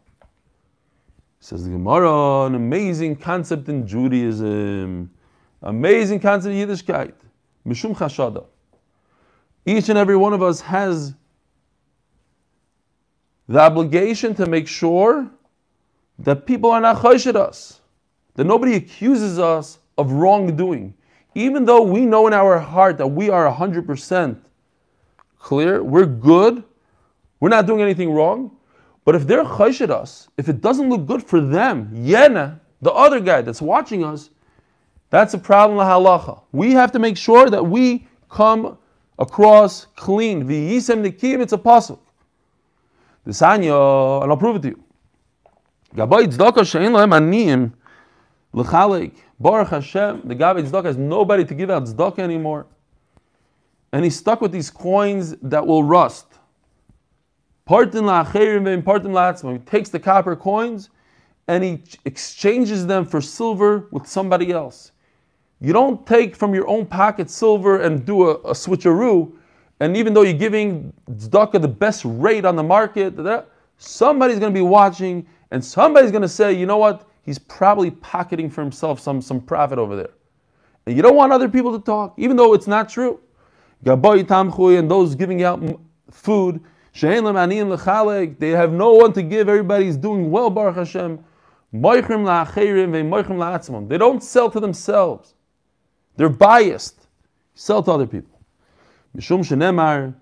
[1.42, 5.10] Says the Gemara, an amazing concept in Judaism,
[5.62, 7.14] amazing concept in Yiddishkeit,
[7.66, 8.46] Mishum Chashada.
[9.66, 11.14] Each and every one of us has
[13.48, 15.30] the obligation to make sure
[16.20, 17.80] that people are not choshed us,
[18.36, 20.94] that nobody accuses us of wrongdoing.
[21.36, 24.38] Even though we know in our heart that we are 100%
[25.38, 26.64] clear, we're good,
[27.40, 28.52] we're not doing anything wrong.
[29.10, 33.20] But if they're choshed us, if it doesn't look good for them, yena, the other
[33.20, 34.30] guy that's watching us,
[35.10, 36.44] that's a problem halacha.
[36.52, 38.78] We have to make sure that we come
[39.18, 40.48] across clean.
[40.48, 41.98] V'yisem nikim, it's a pasuk.
[43.26, 44.84] The sanya, and I'll prove it to you.
[45.96, 47.74] Gabay tzedakah she'en lohem aniyim
[48.54, 49.14] l'chalek.
[49.40, 52.68] Baruch Hashem, the Gabay tzedakah has nobody to give out tzedakah anymore.
[53.92, 56.28] And he's stuck with these coins that will rust.
[57.70, 59.54] Partin la'acherim partin la'atzma.
[59.54, 60.90] He takes the copper coins
[61.48, 64.92] and he exchanges them for silver with somebody else.
[65.62, 69.34] You don't take from your own pocket silver and do a, a switcheroo,
[69.82, 73.14] and even though you're giving tzedakah the best rate on the market,
[73.78, 77.08] somebody's going to be watching, and somebody's going to say, you know what?
[77.24, 80.12] He's probably pocketing for himself some, some profit over there.
[80.86, 83.20] And you don't want other people to talk, even though it's not true.
[83.86, 85.62] Gaboy tamchui and those giving out
[86.10, 86.62] food,
[87.02, 89.50] they have no one to give.
[89.50, 91.24] Everybody's doing well, Baruch Hashem.
[91.72, 92.02] They
[93.98, 95.36] don't sell to themselves.
[96.18, 97.08] They're biased.
[97.54, 98.40] Sell to other people.
[99.16, 100.16] Mishum shenemar.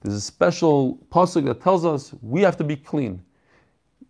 [0.00, 3.22] There's a special pasuk that tells us we have to be clean.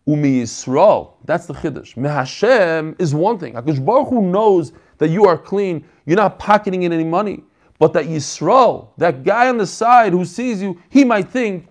[0.07, 1.95] Umi that's the chiddush.
[1.95, 3.53] Mehashem is one thing.
[3.55, 5.85] Hakadosh Baruch Hu knows that you are clean.
[6.07, 7.45] You're not pocketing in any money.
[7.79, 11.69] But that Yisrael, that guy on the side who sees you, he might think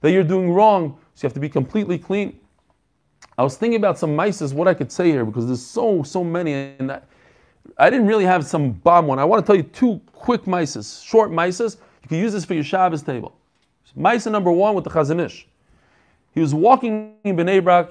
[0.00, 0.98] that you're doing wrong.
[1.14, 2.38] So you have to be completely clean.
[3.36, 6.22] I was thinking about some mices, what I could say here, because there's so, so
[6.22, 6.52] many.
[6.52, 7.00] And I,
[7.78, 9.18] I didn't really have some bomb one.
[9.18, 11.76] I want to tell you two quick mices, short mices.
[12.02, 13.34] You can use this for your Shabbos table.
[13.96, 15.48] Mice number one with the Chazon Ish.
[16.32, 17.90] He was walking in Bnei Brak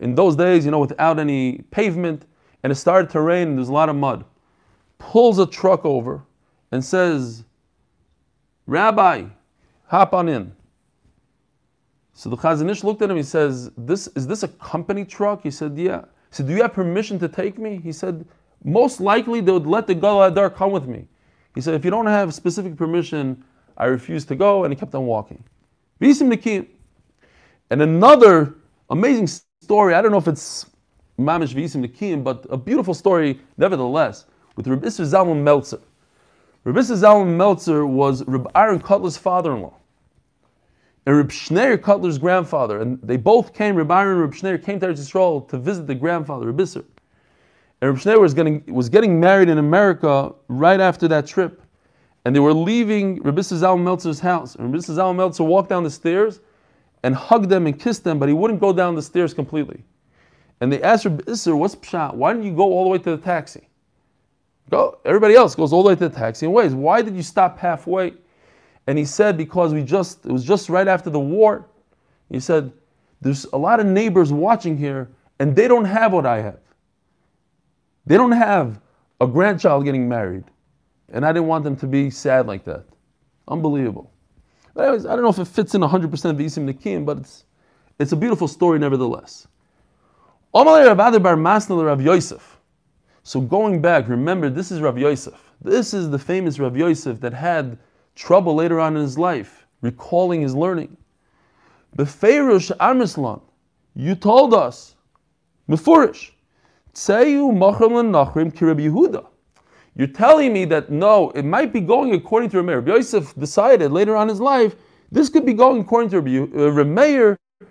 [0.00, 2.26] in those days, you know, without any pavement,
[2.62, 4.24] and it started to rain and there's a lot of mud.
[4.98, 6.22] Pulls a truck over
[6.74, 7.44] and says,
[8.66, 9.26] Rabbi,
[9.86, 10.52] hop on in.
[12.14, 13.16] So the Chazon Ish looked at him.
[13.16, 16.62] He says, "This is this a company truck?" He said, "Yeah." He said, "Do you
[16.62, 18.26] have permission to take me?" He said,
[18.64, 21.06] "Most likely they would let the Gadol Hador come with me."
[21.54, 23.44] He said, "If you don't have specific permission,
[23.76, 25.44] I refuse to go." And he kept on walking.
[27.70, 28.54] And another
[28.90, 29.28] amazing
[29.62, 29.94] story.
[29.94, 30.66] I don't know if it's
[31.20, 35.80] Mamish Visim Nikim, but a beautiful story nevertheless with Rabbi Isser Zalman Meltzer.
[36.64, 39.74] Rabbi Zalman Meltzer was Rabbi Aaron Kotler's father-in-law
[41.06, 44.80] and Reb Shneir Kotler's grandfather, and they both came, Reb Aaron and Reb Shneir came
[44.80, 46.84] to Eretz to visit the grandfather, Reb Isser.
[47.80, 51.60] And Reb Shneir was getting, was getting married in America right after that trip.
[52.24, 54.54] And they were leaving Reb Isser Zal Meltzer's house.
[54.54, 56.40] And Reb Isser Zal Meltzer walked down the stairs
[57.02, 59.84] and hugged them and kissed them, but he wouldn't go down the stairs completely.
[60.62, 62.14] And they asked Reb Isser, what's pshat?
[62.14, 63.68] Why didn't you go all the way to the taxi?
[64.70, 64.98] Go.
[65.04, 66.74] Everybody else goes all the way to the taxi and waits.
[66.74, 68.14] Why did you stop halfway?
[68.86, 71.66] And he said, because we just, it was just right after the war.
[72.30, 72.72] He said,
[73.20, 76.60] there's a lot of neighbors watching here and they don't have what I have.
[78.06, 78.80] They don't have
[79.20, 80.44] a grandchild getting married.
[81.12, 82.84] And I didn't want them to be sad like that.
[83.48, 84.10] Unbelievable.
[84.74, 87.44] But anyways, I don't know if it fits in 100% of Isim Nikim, but it's,
[87.98, 89.46] it's a beautiful story nevertheless.
[90.54, 92.53] Amalei Rav Adar Bar Masna Rav Yosef.
[93.26, 95.52] So going back, remember this is Rav Yosef.
[95.62, 97.78] This is the famous Rav Yosef that had
[98.14, 100.94] trouble later on in his life, recalling his learning.
[101.96, 103.40] Befeirush Amislan,
[103.94, 104.96] you told us,
[105.70, 106.32] Mefurish,
[106.92, 109.24] Tseyu Machram Nachrim Kirab Yehuda.
[109.96, 112.86] You're telling me that no, it might be going according to Rameir.
[112.86, 114.76] Yosef decided later on in his life,
[115.10, 117.64] this could be going according to Rameir, uh,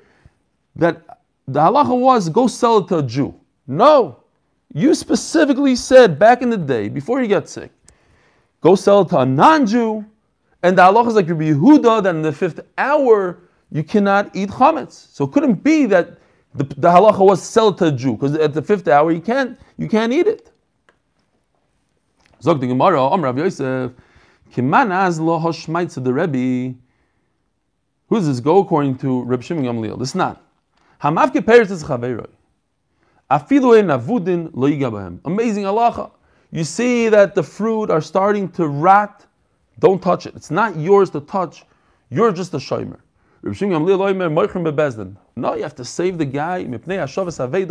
[0.77, 3.35] that the halacha was go sell it to a Jew.
[3.67, 4.22] No,
[4.73, 7.71] you specifically said back in the day, before you got sick,
[8.62, 10.05] go sell it to a non-Jew,
[10.63, 13.39] and the halacha is like Rabbi Yehuda that in the fifth hour
[13.71, 15.13] you cannot eat chametz.
[15.13, 16.17] So it couldn't be that
[16.55, 19.59] the, the halacha was sell to a Jew because at the fifth hour you can't
[19.77, 20.51] you can't eat it.
[22.41, 23.91] Zog the Gemara, Om Rav Yosef,
[24.53, 26.77] Kiman az lo hashmaitz the Rebbe.
[28.07, 29.97] Who does this go according to Reb Shimon Gamliel?
[29.97, 30.45] This is not.
[31.01, 32.29] Hamavke peretz is chaveiroi.
[33.22, 33.22] Afilu ein avudin lo yigabahem.
[35.25, 36.11] Amazing halacha.
[36.51, 39.25] You see that the fruit are starting to rot
[39.79, 40.35] don't touch it.
[40.35, 41.63] It's not yours to touch.
[42.09, 42.99] You're just a shomer.
[45.35, 46.63] No, you have to save the guy.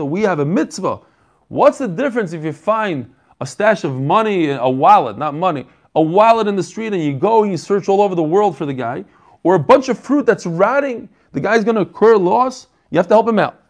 [0.04, 1.00] We have a mitzvah.
[1.48, 6.02] What's the difference if you find a stash of money, a wallet, not money, a
[6.02, 8.66] wallet in the street and you go and you search all over the world for
[8.66, 9.04] the guy,
[9.42, 13.08] or a bunch of fruit that's rotting, the guy's going to incur loss, you have
[13.08, 13.61] to help him out.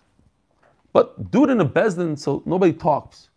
[0.92, 3.30] But do it in a bezdin so nobody talks.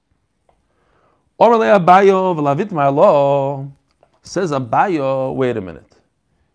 [4.28, 5.96] Says Abaya, wait a minute.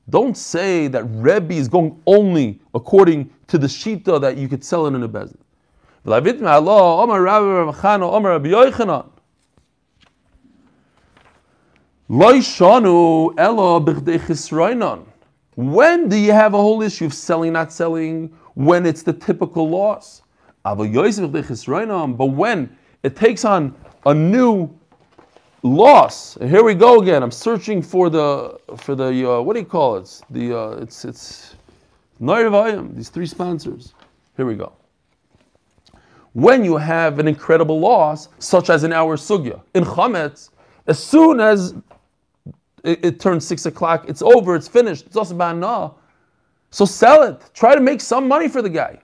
[0.08, 4.86] Don't say that Rebbe is going only according to the shita that you could sell
[4.86, 5.36] it in a bezin.
[15.54, 19.68] When do you have a whole issue of selling, not selling, when it's the typical
[19.68, 20.22] loss?
[20.62, 23.74] But when it takes on
[24.06, 24.70] a new
[25.62, 26.38] loss.
[26.40, 27.22] Here we go again.
[27.22, 30.20] I'm searching for the for the uh, what do you call it?
[30.30, 31.56] The uh, it's it's
[32.20, 32.94] Noirvayim.
[32.94, 33.94] These three sponsors.
[34.36, 34.72] Here we go.
[36.32, 40.50] When you have an incredible loss, such as in our sugya in chametz,
[40.86, 41.74] as soon as
[42.84, 44.54] it, it turns six o'clock, it's over.
[44.54, 45.06] It's finished.
[45.06, 45.96] It's also.
[46.72, 47.50] So sell it.
[47.52, 49.00] Try to make some money for the guy.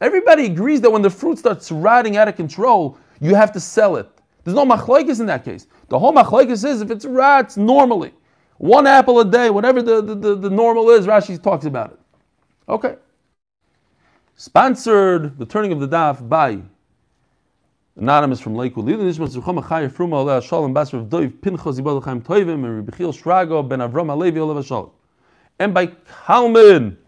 [0.00, 3.96] Everybody agrees that when the fruit starts rotting out of control, you have to sell
[3.96, 4.08] it.
[4.44, 5.66] There's no machlokes in that case.
[5.88, 8.12] The whole machlokes is if it's rats normally,
[8.58, 11.98] one apple a day, whatever the, the, the, the normal is, Rashi talks about it.
[12.68, 12.96] Okay.
[14.36, 16.60] Sponsored the turning of the daf by
[17.96, 18.86] anonymous from Lakewood.
[18.86, 21.08] Fruma Shalom of
[23.68, 24.90] Ben Shalom.
[25.58, 26.98] And by Kalman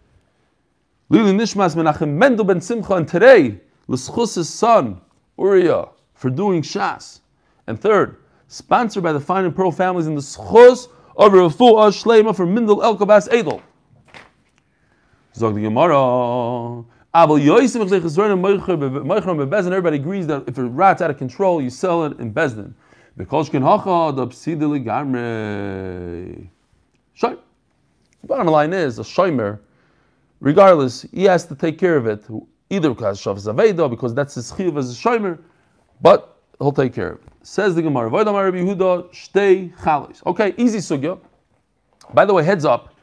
[1.11, 5.01] Lilin Nishmas Menachem Mendel Ben Simcha and today L'schus' son
[5.39, 7.21] Uriah for doing Shas.
[7.65, 8.17] And third,
[8.47, 12.83] sponsored by the Fine and Pearl families in the Schos of Refuah Shleima for Mindel
[12.83, 13.63] El Kabas Edel.
[15.33, 16.85] Zog the Gemara.
[17.11, 17.45] Everybody
[19.95, 22.73] agrees that if a rat's out of control, you sell it in Bezdin.
[23.17, 23.25] The
[28.23, 29.59] Bottom line is, a shomer,
[30.39, 32.23] regardless, he has to take care of it,
[32.69, 35.39] either because Shav Zaveda, because that's his chiv as a shomer,
[36.01, 37.25] but he'll take care of it.
[37.41, 40.25] Says the Gemara, Chalis.
[40.25, 41.19] Okay, easy sugya.
[42.13, 42.93] By the way, heads up,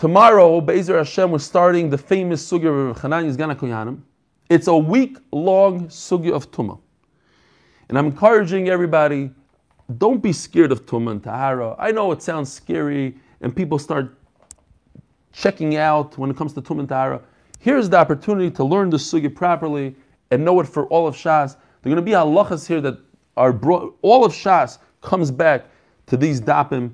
[0.00, 4.00] Tomorrow, Be'ezer Hashem, we're starting the famous sugya of Chanani's Gana Koyanim.
[4.48, 6.80] It's a week long sugya of Tumah.
[7.90, 9.30] And I'm encouraging everybody,
[9.98, 11.76] don't be scared of Tumah and Tahara.
[11.78, 14.16] I know it sounds scary and people start
[15.32, 17.20] checking out when it comes to and Tahara.
[17.58, 19.94] Here's the opportunity to learn the sugya properly
[20.30, 21.56] and know it for all of Shas.
[21.82, 22.98] There are going to be halachas here that
[23.36, 25.66] are brought, all of Shas comes back
[26.06, 26.92] to these dapim.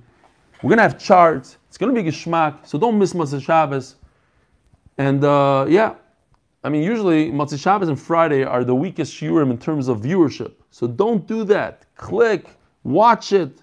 [0.62, 1.59] We're going to have charts.
[1.68, 3.96] It's going to be geschmack, so don't miss Motzei Shabbos.
[4.99, 5.94] And uh, yeah,
[6.64, 10.53] I mean, usually Motzei Shabbos and Friday are the weakest shiurim in terms of viewership.
[10.70, 11.85] So don't do that.
[11.96, 12.46] Click,
[12.83, 13.62] watch it,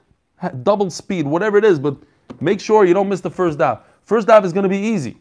[0.64, 1.98] double speed, whatever it is, but
[2.40, 3.80] make sure you don't miss the first daf.
[4.06, 5.18] First daf is going to be easy.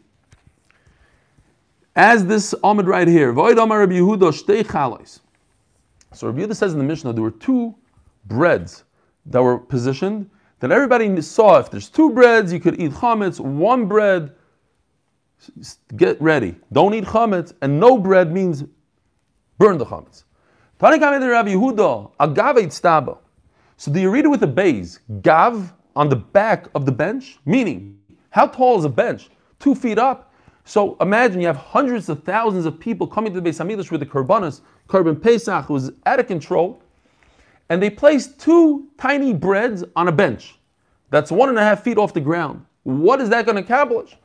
[1.95, 5.19] As this Amid right here, Void Amar Rabbi Yehuda.
[6.13, 7.75] So Rabbi Yehuda says in the Mishnah there were two
[8.25, 8.83] breads
[9.27, 11.59] that were positioned that everybody saw.
[11.59, 13.39] If there's two breads, you could eat chametz.
[13.39, 14.33] One bread,
[15.95, 16.55] get ready.
[16.71, 18.63] Don't eat chametz, and no bread means
[19.57, 20.23] burn the chametz.
[23.77, 24.99] So do you read it with a beis?
[25.21, 27.99] Gav on the back of the bench, meaning
[28.33, 29.29] how tall is a bench?
[29.59, 30.33] Two feet up.
[30.65, 33.99] So imagine you have hundreds of thousands of people coming to the Beis Hamikdash with
[33.99, 36.81] the Karbanas, Karban Pesach, who was out of control,
[37.69, 40.55] and they placed two tiny breads on a bench
[41.11, 42.65] that's one and a half feet off the ground.
[42.81, 44.17] What is that going to accomplish?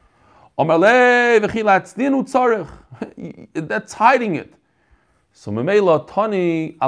[3.53, 4.55] That's hiding it.
[5.35, 5.53] So
[6.09, 6.79] Tani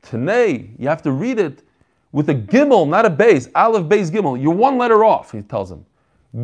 [0.00, 1.62] Today, you have to read it
[2.12, 3.50] with a gimel, not a beis.
[3.54, 4.40] Aleph beis gimel.
[4.40, 5.84] You're one letter off, he tells him.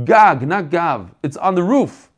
[0.05, 1.14] Gag, not Gav.
[1.22, 2.11] It's on the roof.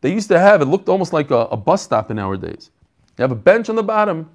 [0.00, 2.70] They used to have, it looked almost like a, a bus stop in our days.
[3.18, 4.28] You have a bench on the bottom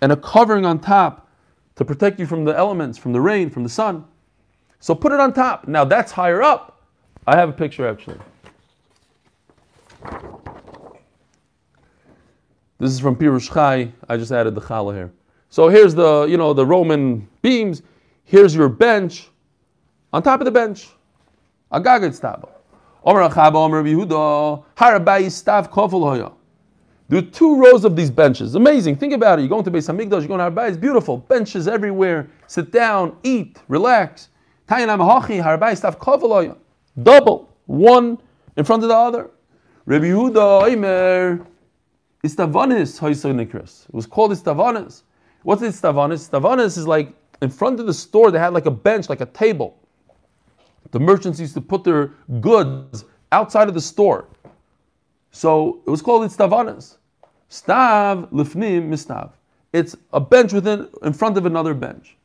[0.00, 1.28] and a covering on top
[1.76, 4.04] to protect you from the elements, from the rain, from the sun.
[4.80, 5.68] So put it on top.
[5.68, 6.82] Now that's higher up.
[7.26, 8.18] I have a picture actually.
[12.78, 13.92] This is from Pirush Chai.
[14.08, 15.12] I just added the challah here.
[15.50, 17.82] So here's the, you know, the Roman beams.
[18.24, 19.28] Here's your bench.
[20.12, 20.88] On top of the bench,
[21.72, 22.48] Agagat staba.
[23.04, 26.32] Omer Achaba, Omer Yehuda, Harabai stav kofel hoya.
[27.08, 28.54] There are two rows of these benches.
[28.54, 28.96] Amazing.
[28.96, 29.42] Think about it.
[29.42, 30.68] You're going to Beis Hamikdash, you're going to Harbai.
[30.68, 31.16] It's beautiful.
[31.16, 32.28] Benches everywhere.
[32.46, 34.28] Sit down, eat, relax.
[37.02, 37.48] Double.
[37.66, 38.18] One
[38.56, 39.30] in front of the other.
[39.86, 41.46] Rabbi Yehuda Omer.
[42.22, 43.88] Istavanis Hoysonikris.
[43.88, 45.02] It was called Istavanis.
[45.42, 46.28] What's Istavanis?
[46.28, 49.26] Istavanis is like in front of the store, they had like a bench, like a
[49.26, 49.78] table.
[50.90, 52.08] The merchants used to put their
[52.40, 54.26] goods outside of the store.
[55.30, 56.96] So it was called Istavanas.
[57.48, 59.32] Stav lifnim mistav.
[59.72, 62.16] It's a bench within in front of another bench.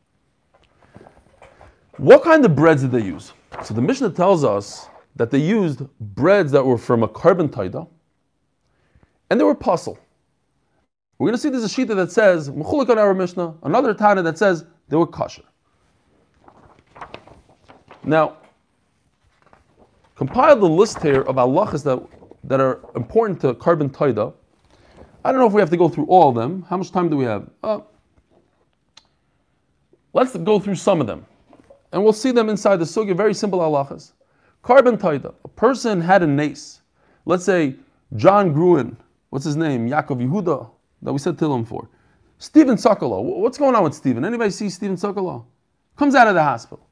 [1.97, 3.31] What kind of breads did they use?
[3.63, 7.87] So the Mishnah tells us that they used breads that were from a korban taida,
[9.29, 9.97] and they were pasul.
[11.17, 14.21] We're going to see there's a shita that says mechulik on our Mishnah, another tana
[14.23, 15.43] that says they were kosher.
[18.03, 18.37] Now,
[20.15, 22.05] compile the list here of halachas that,
[22.43, 24.33] that are important to korban taida.
[25.23, 26.63] I don't know if we have to go through all of them.
[26.69, 27.49] How much time do we have?
[27.63, 27.79] Uh,
[30.13, 31.25] let's go through some of them.
[31.93, 34.11] And we'll see them inside the sugya, very simple halachas.
[34.63, 35.33] Korban taida.
[35.45, 36.81] A person had a nace.
[37.25, 37.75] Let's say
[38.17, 38.97] John Gruen,
[39.29, 39.89] what's his name?
[39.89, 40.69] Yaakov Yehuda,
[41.01, 41.89] that we said Tillim for.
[42.37, 43.23] Stephen Sokolow.
[43.23, 44.25] What's going on with Stephen?
[44.25, 45.45] Anybody see Stephen Sokolow?
[45.95, 46.85] Comes out of the hospital.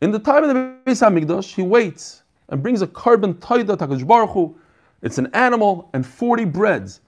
[0.00, 4.06] In the time of the Beis Hamikdash, he waits and brings a korban taida takadosh
[4.06, 4.56] baruch Hu.
[5.02, 7.00] It's an animal and 40 breads.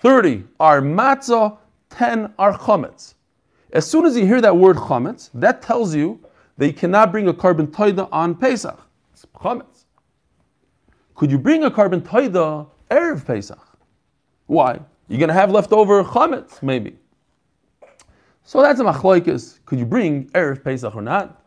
[0.00, 1.58] 30 are matzah,
[1.90, 3.14] 10 are chametz.
[3.72, 6.20] As soon as you hear that word chametz, that tells you
[6.56, 8.78] that you cannot bring a korban taida on Pesach.
[9.12, 9.84] It's chametz.
[11.14, 13.60] Could you bring a korban taida erev Pesach?
[14.46, 14.80] Why?
[15.10, 16.96] You're going to have leftover chametz, maybe.
[18.44, 19.58] So that's a machloikis.
[19.66, 21.44] Could you bring erev Pesach or not?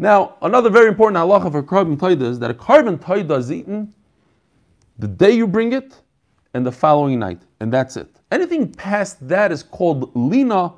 [0.00, 3.94] Now, another very important halacha for korban taida is that a korban taida is eaten
[4.98, 6.00] the day you bring it
[6.52, 8.08] and the following night, and that's it.
[8.32, 10.72] Anything past that is called lina.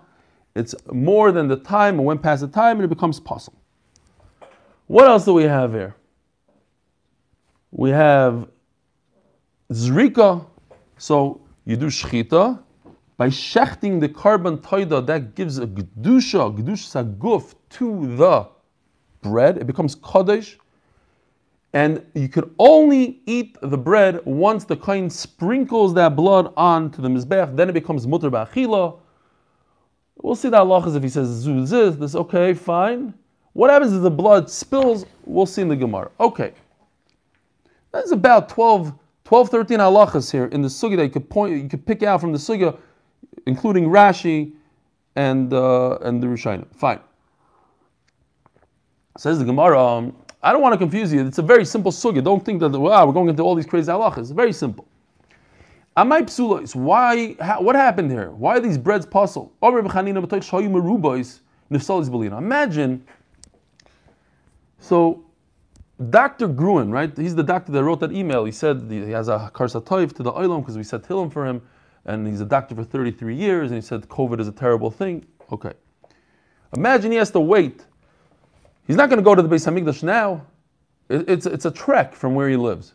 [0.55, 3.59] It's more than the time, and went past the time, and it becomes possible.
[4.87, 5.97] What else do we have here?
[7.71, 8.49] We have
[9.73, 10.45] zrika.
[10.99, 12.63] So you do shchita
[13.19, 15.05] by shechting the korban taida.
[15.07, 18.49] That gives a gedusha, gedusha saguf to the
[19.21, 20.59] bread, it becomes kaddish,
[21.73, 27.09] and you could only eat the bread once the kohen sprinkles that blood onto the
[27.09, 27.57] mizbech.
[27.57, 28.99] Then it becomes mutar ba'achila.
[30.23, 33.13] We'll see the halachas if he says zuzis, this okay, fine.
[33.53, 35.05] What happens if the blood spills?
[35.25, 36.11] We'll see in the Gemara.
[36.21, 36.53] Okay.
[37.93, 38.93] That's about 12,
[39.27, 42.21] 12 13 halachas here in the sugya that you could point, you could pick out
[42.21, 42.79] from the sugya,
[43.47, 44.53] including Rashi
[45.17, 46.65] and uh, and the Rishonim.
[46.77, 47.01] Fine.
[49.19, 49.85] Says the Gemara.
[49.85, 51.27] Um, I don't want to confuse you.
[51.27, 52.23] It's a very simple sugya.
[52.23, 54.19] Don't think that wow, we're going into all these crazy halachas.
[54.19, 54.87] It's very simple.
[55.97, 56.77] Amai psulos.
[56.77, 57.35] Why?
[57.41, 58.31] How, what happened here?
[58.31, 59.51] Why are these breads pasul?
[62.39, 63.05] Imagine.
[64.79, 65.26] So,
[66.11, 66.49] Dr.
[66.49, 67.17] Gruen, right?
[67.17, 68.45] He's the doctor that wrote that email.
[68.45, 71.63] He said he has a karsatoiv to the oilam because we said Tillim for him,
[72.05, 75.25] and he's a doctor for 33 years, and he said COVID is a terrible thing.
[75.51, 75.73] Okay.
[76.77, 77.87] Imagine he has to wait.
[78.87, 80.45] He's not going to go to the Beis Hamikdash now.
[81.09, 82.95] It, it's, it's a trek from where he lives.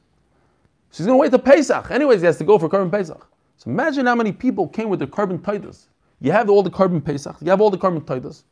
[0.92, 1.90] So he's going to wait to Pesach.
[1.90, 3.28] Anyways, he has to go for Korban Pesach.
[3.58, 5.88] So imagine how many people came with their korban Titus.
[6.20, 7.38] You have all the korban Pesach.
[7.42, 8.44] You have all the Korban Titus.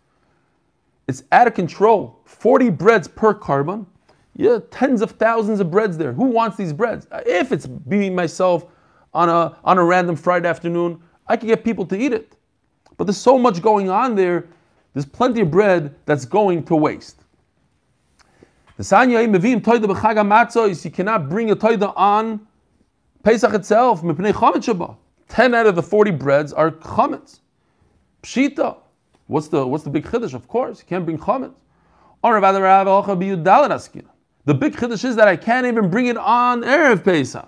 [1.08, 2.20] It's out of control.
[2.26, 3.86] 40 breads per Korban.
[4.40, 6.14] Yeah, tens of thousands of breads there.
[6.14, 7.08] Who wants these breads?
[7.26, 8.68] If it's me myself
[9.14, 12.38] on a on a random Friday afternoon, I can get people to eat it.
[12.96, 14.48] But there's so much going on there.
[14.94, 17.26] There's plenty of bread that's going to waste.
[18.78, 22.48] The Sanya Mevim Toida B'Chag Matzah you cannot bring a Toida on
[23.24, 24.02] Pesach itself.
[25.28, 27.42] Ten out of the forty breads are chametz.
[28.24, 28.78] Pshita.
[29.28, 30.34] What's the what's the big chiddush?
[30.34, 31.56] Of course, you can't bring chametz.
[34.50, 37.48] The big chiddush is that I can't even bring it on erev Pesach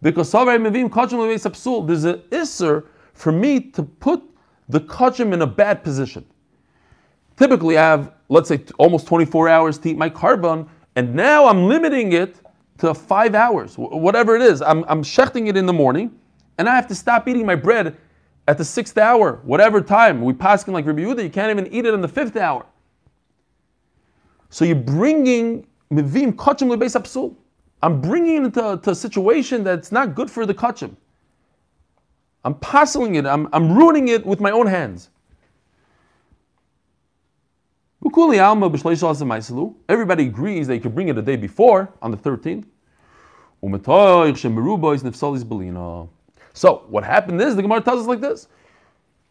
[0.00, 4.22] because there's an isser for me to put
[4.68, 6.24] the kachim in a bad position.
[7.36, 11.66] Typically, I have let's say almost 24 hours to eat my korban, and now I'm
[11.66, 12.36] limiting it
[12.78, 14.62] to five hours, whatever it is.
[14.62, 16.16] I'm, I'm shechting it in the morning,
[16.58, 17.96] and I have to stop eating my bread
[18.46, 20.22] at the sixth hour, whatever time.
[20.22, 22.66] We pass in like Rabbi Yehuda, you can't even eat it in the fifth hour.
[24.48, 27.36] So you're bringing mivim kachim lebeis apsul.
[27.82, 30.96] I'm bringing it into to a situation that's not good for the kachim.
[32.44, 33.26] I'm parceling it.
[33.26, 35.10] I'm, I'm ruining it with my own hands.
[39.88, 42.66] Everybody agrees that you could bring it a day before, on the 13th.
[46.52, 48.46] So, what happened is, the Gemara tells us like this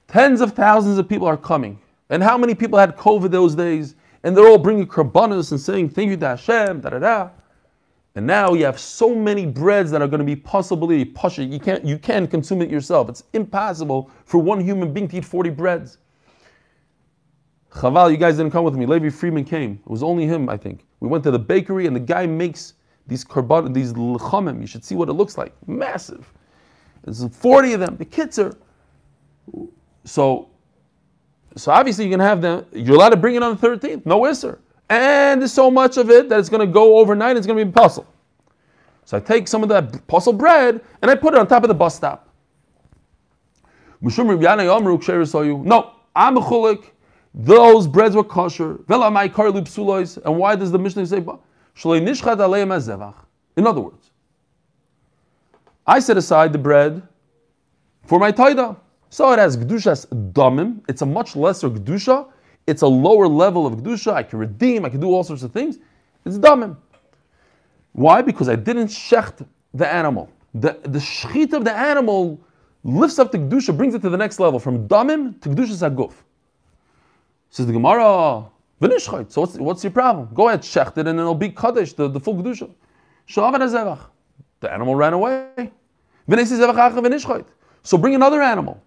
[0.08, 1.80] tens of thousands of people are coming.
[2.10, 3.96] And how many people had COVID those days?
[4.24, 7.30] And they're all bringing karbanos and saying, Thank you to Hashem, da da da.
[8.16, 11.44] And now you have so many breads that are going to be possibly pasha.
[11.44, 13.10] You can't, you can't consume it yourself.
[13.10, 15.98] It's impossible for one human being to eat 40 breads.
[17.72, 18.86] Chaval, you guys didn't come with me.
[18.86, 19.80] Levi Freeman came.
[19.84, 20.86] It was only him, I think.
[21.00, 22.74] We went to the bakery and the guy makes
[23.08, 24.62] these karban, these lechamim.
[24.62, 25.54] You should see what it looks like.
[25.68, 26.32] Massive.
[27.04, 27.98] There's 40 of them.
[27.98, 28.56] The kids are.
[30.06, 30.50] So,
[31.56, 32.66] so obviously you can have them.
[32.72, 34.06] You're allowed to bring it on the 13th.
[34.06, 34.58] No isser.
[34.90, 37.38] And there's so much of it that it's going to go overnight.
[37.38, 38.06] It's going to be pasul.
[39.06, 41.68] So I take some of that pasul bread and I put it on top of
[41.68, 42.30] the bus stop.
[45.64, 46.92] No, I'm a chulik.
[47.34, 48.80] Those breads were kosher.
[48.88, 51.18] And why does the Mishnah say?
[51.18, 51.40] In
[53.68, 54.12] other words,
[55.88, 57.02] I set aside the bread
[58.06, 58.78] for my taida.
[59.14, 60.82] So it has gdushas damim.
[60.90, 62.32] It's a much lesser gdusha.
[62.66, 64.12] It's a lower level of gdusha.
[64.12, 64.86] I can redeem.
[64.86, 65.78] I can do all sorts of things.
[66.26, 66.76] It's damim.
[67.92, 68.24] Why?
[68.24, 69.46] Because I didn't shecht
[69.76, 70.32] the animal.
[70.56, 72.42] The the shechit of the animal
[72.84, 76.14] lifts up the gdusha, brings it to the next level from damim to gdushas aguf.
[77.52, 78.50] Says the Gemara.
[78.82, 80.30] So what's, what's your problem?
[80.34, 82.68] Go ahead, shecht it, and it'll be kaddish, the, the full kedusha.
[84.60, 85.72] The animal ran away.
[87.84, 88.82] So bring another animal.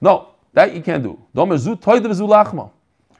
[0.00, 1.18] No, that you can't do.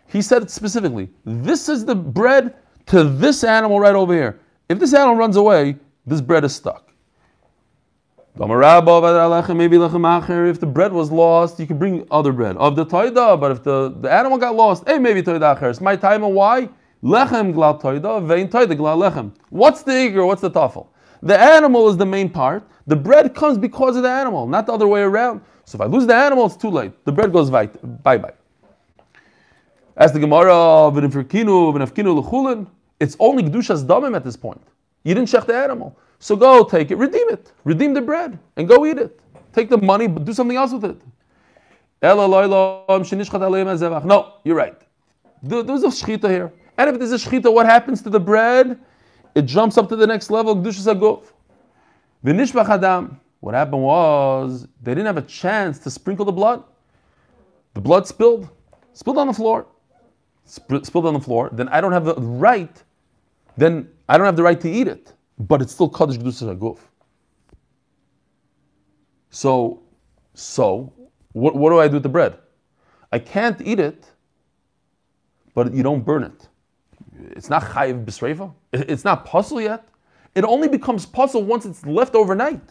[0.07, 1.09] He said it specifically.
[1.25, 2.55] This is the bread
[2.87, 4.41] to this animal right over here.
[4.69, 6.93] If this animal runs away, this bread is stuck.
[8.37, 8.41] If
[10.61, 13.41] the bread was lost, you can bring other bread of the toida.
[13.41, 15.71] But if the, the animal got lost, hey, maybe toida acher.
[15.71, 16.25] It's my time.
[16.25, 16.69] and Why?
[17.05, 19.33] Lechem glal toida, vein toida glal lechem.
[19.51, 20.25] What's the eager?
[20.27, 20.89] What's the tafel?
[21.23, 22.67] The animal is the main part.
[22.87, 25.41] The bread comes because of the animal, not the other way around.
[25.65, 27.05] So if I lose the animal, it's too late.
[27.05, 28.33] The bread goes bye bye.
[29.97, 30.91] As the Gemara,
[33.01, 34.61] it's only Gdushas Damim at this point.
[35.05, 35.97] You didn't check the animal.
[36.19, 39.21] So go take it, redeem it, redeem the bread, and go eat it.
[39.53, 40.97] Take the money, but do something else with it.
[42.03, 42.27] No,
[44.45, 44.77] you're right.
[45.43, 46.53] There's a shchita here.
[46.77, 48.79] And if there's a shchita, what happens to the bread?
[49.35, 50.55] It jumps up to the next level.
[53.45, 56.65] What happened was they didn't have a chance to sprinkle the blood.
[57.75, 58.49] The blood spilled,
[58.95, 59.67] spilled on the floor.
[60.49, 62.83] sp- spilled on the floor, then I don't have the right.
[63.59, 66.79] Then I don't have the right to eat it, but it's still kaddish kedusha haguf.
[69.29, 69.83] So,
[70.33, 70.95] so
[71.33, 72.39] what, what do I do with the bread?
[73.13, 74.07] I can't eat it,
[75.55, 76.49] but you don't burn it.
[77.37, 78.55] It's not chayiv b'sreifa.
[78.73, 79.87] It's not pasul yet.
[80.35, 82.71] It only becomes pasul once it's left overnight.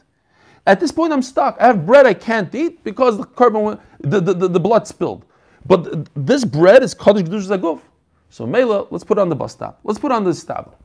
[0.66, 1.58] At this point, I'm stuck.
[1.60, 5.26] I have bread I can't eat because the korban, the, the, the, the blood spilled.
[5.66, 7.82] But th- this bread is kaddish kedusha zaguf.
[8.30, 9.80] So Mela, let's put on the bus stop.
[9.84, 10.76] Let's put on the stable.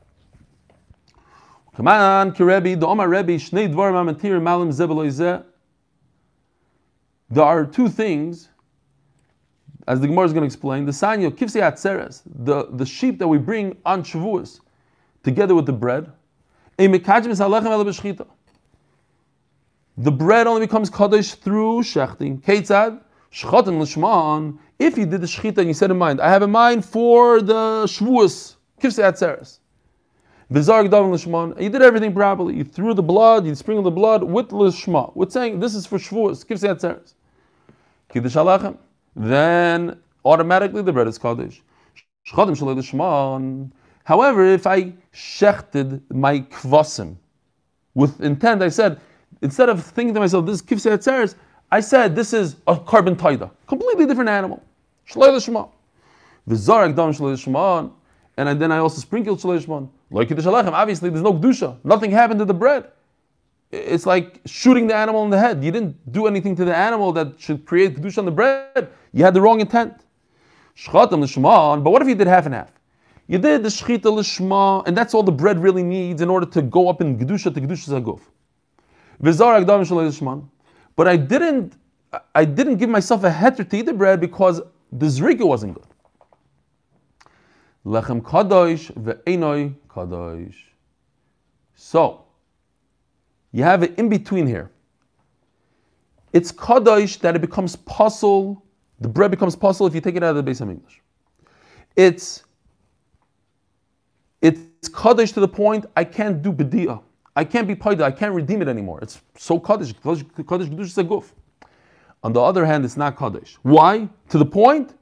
[1.75, 5.45] Come on, Kirebi, the Omar Rebbe, Shnei Dvarim Amatir Malim
[7.29, 8.49] There are two things,
[9.87, 10.85] as the Gemara is going to explain.
[10.85, 14.59] The Sanyo, Kivsi Atzeres, the, the sheep that we bring on Shavuos,
[15.23, 16.11] together with the bread.
[16.77, 18.27] Mekajim es Alechem.
[19.99, 22.39] The bread only becomes kaddish through shechting.
[22.41, 23.01] Ketzad,
[23.33, 24.57] shchotim l'shman.
[24.79, 27.41] If you did the shechita and you said in mind, I have in mind for
[27.41, 29.59] the shvuas, kivse atzeres.
[30.49, 31.61] V'zarg daven l'shman.
[31.61, 32.55] You did everything properly.
[32.55, 35.13] You threw the blood, you sprinkled the blood with l'shma.
[35.17, 37.15] With saying this is for shvuas, kivse atzeres.
[38.07, 38.77] Kiddush alachem.
[39.17, 41.61] Then automatically the bread is kaddish.
[42.25, 43.73] Shchotim shalei l'shman.
[44.05, 47.17] However, if I shechted my kvasim
[47.95, 49.01] with intent, I said,
[49.41, 51.35] instead of thinking to myself, this is kifsei atzeres,
[51.71, 54.63] I said, this is a korban taida, completely different animal.
[55.09, 55.69] Shlei l'shma.
[56.47, 57.91] V'zarek dam shlei l'shma.
[58.37, 59.89] And then I also sprinkled shlei l'shma.
[60.11, 61.77] Like obviously there's no kedusha.
[61.83, 62.91] Nothing happened to the bread.
[63.71, 65.63] It's like shooting the animal in the head.
[65.63, 68.89] You didn't do anything to the animal that should create kedusha on the bread.
[69.13, 69.93] You had the wrong intent.
[70.75, 71.83] Shchatam l'shma.
[71.83, 72.71] But what if you did half and half?
[73.27, 76.63] You did the shchita l'shma, and that's all the bread really needs in order to
[76.63, 78.21] go up in kedusha to kedusha zaguf.
[79.21, 81.73] But I didn't,
[82.33, 84.61] I didn't give myself a heter to eat the bread because
[84.91, 85.85] the zrika wasn't good.
[87.85, 90.55] Lechem kadosh ve'enoi kadosh.
[91.75, 92.25] So,
[93.51, 94.69] you have it in between here.
[96.33, 98.61] It's kadosh that it becomes pasul.
[98.99, 101.01] The bread becomes pasul if you take it out of the base of English.
[101.95, 102.43] It's
[104.41, 107.01] it's kaddish to the point I can't do bedia.
[107.35, 108.01] I can't be paida.
[108.01, 108.99] I can't redeem it anymore.
[109.01, 109.93] It's so kaddish.
[109.93, 111.33] Kaddish kedusha is a goof.
[112.23, 113.57] On the other hand, it's not kaddish.
[113.63, 114.09] Why?
[114.29, 114.95] To the point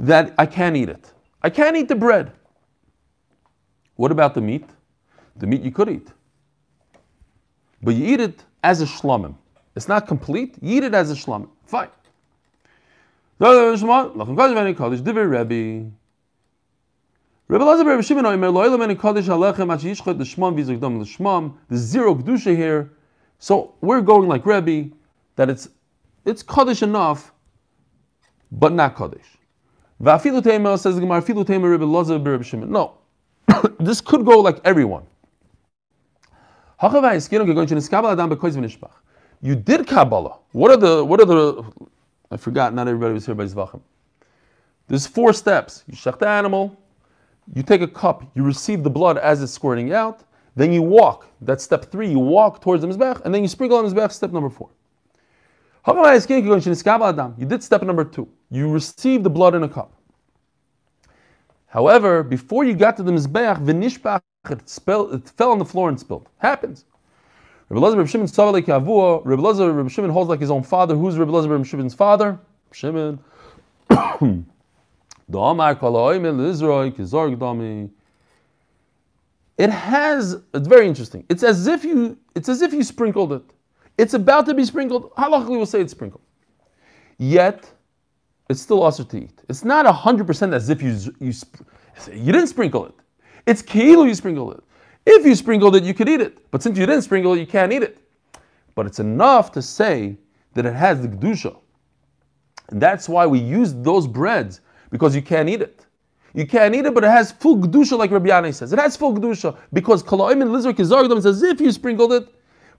[0.00, 1.12] that I can't eat it.
[1.42, 2.32] I can't eat the bread.
[3.96, 4.68] What about the meat?
[5.36, 6.08] The meat you could eat,
[7.80, 9.36] but you eat it as a shlamim.
[9.76, 10.56] It's not complete.
[10.60, 11.48] You eat it as a shlamim.
[11.64, 11.90] Fine.
[17.48, 21.00] Rebbe Lazar Rebbe Shimon Oimer Lo Elam Eni Kodesh Alechem Ach Yishchot L'Shmam V'Zog Dam
[21.00, 22.92] L'Shmam There's zero Kedusha here.
[23.38, 24.94] So we're going like Rebbe,
[25.36, 25.70] that it's
[26.26, 27.32] it's Kodesh enough,
[28.52, 29.24] but not Kodesh.
[30.02, 32.70] V'afilu Teimel says the Gemara, Afilu Teimel Rebbe Lazar Rebbe Shimon.
[32.70, 32.98] No.
[33.80, 35.04] this could go like everyone.
[36.80, 36.90] You
[39.56, 40.38] did Kabbalah.
[40.52, 41.64] What are the, what are the,
[42.30, 43.80] I forgot, not everybody was here by Zvachim.
[44.86, 45.82] There's four steps.
[45.88, 46.78] You shech the animal,
[47.54, 50.24] you take a cup, you receive the blood as it's squirting out,
[50.56, 51.28] then you walk.
[51.40, 52.08] That's step three.
[52.10, 54.70] You walk towards the Mizbech, and then you sprinkle on the Mizbech, step number four.
[55.86, 58.28] You did step number two.
[58.50, 59.92] You received the blood in a cup.
[61.68, 64.18] However, before you got to the Mizbech,
[64.50, 66.28] it, spell, it fell on the floor and spilled.
[66.38, 66.84] Happens.
[67.68, 69.20] Rebbe Lazar Rebbe Shimon like Yavua.
[69.24, 70.96] Rebbe Lazar Rebbe Shimon holds like his own father.
[70.96, 72.38] Who's Rebbe Lazar Rebbe Shimon's father?
[72.72, 73.18] Shimon.
[79.58, 80.36] It has.
[80.54, 81.24] It's very interesting.
[81.28, 82.16] It's as if you.
[82.34, 83.42] It's as if you sprinkled it.
[83.98, 85.10] It's about to be sprinkled.
[85.16, 86.22] Halachically, we'll say it's sprinkled.
[87.18, 87.68] Yet,
[88.48, 89.42] it's still also to eat.
[89.48, 91.32] It's not hundred percent as if you you
[92.12, 92.94] you didn't sprinkle it.
[93.46, 94.62] It's kilo you sprinkled it.
[95.04, 96.38] If you sprinkled it, you could eat it.
[96.50, 97.98] But since you didn't sprinkle it, you can't eat it.
[98.74, 100.16] But it's enough to say
[100.54, 101.56] that it has the kedusha.
[102.68, 104.60] And that's why we use those breads
[104.90, 105.84] because you can't eat it.
[106.34, 108.72] You can't eat it, but it has full kedusha, like Rabbi Yanai says.
[108.72, 112.28] It has full kedusha because kalaim and kizargdom is as if you sprinkled it,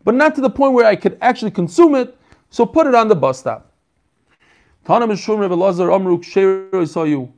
[0.04, 2.16] but not to the point where I could actually consume it.
[2.52, 3.74] So put it on the bus stop.
[4.86, 7.32] Tana Mishum Rabbi Lazar Amruk Sheiro saw you.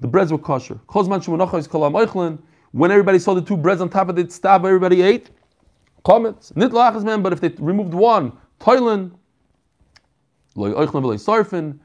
[0.00, 0.80] The breads were kosher.
[0.88, 2.38] Kozman Shemunachah is kalam eichlin.
[2.72, 5.30] When everybody saw the two breads on top of the stab, everybody ate.
[6.04, 6.52] Comments.
[6.52, 9.10] Nitlachas man, but if they removed one, toilen,
[10.54, 11.78] loy eichlin v'loy sarfin,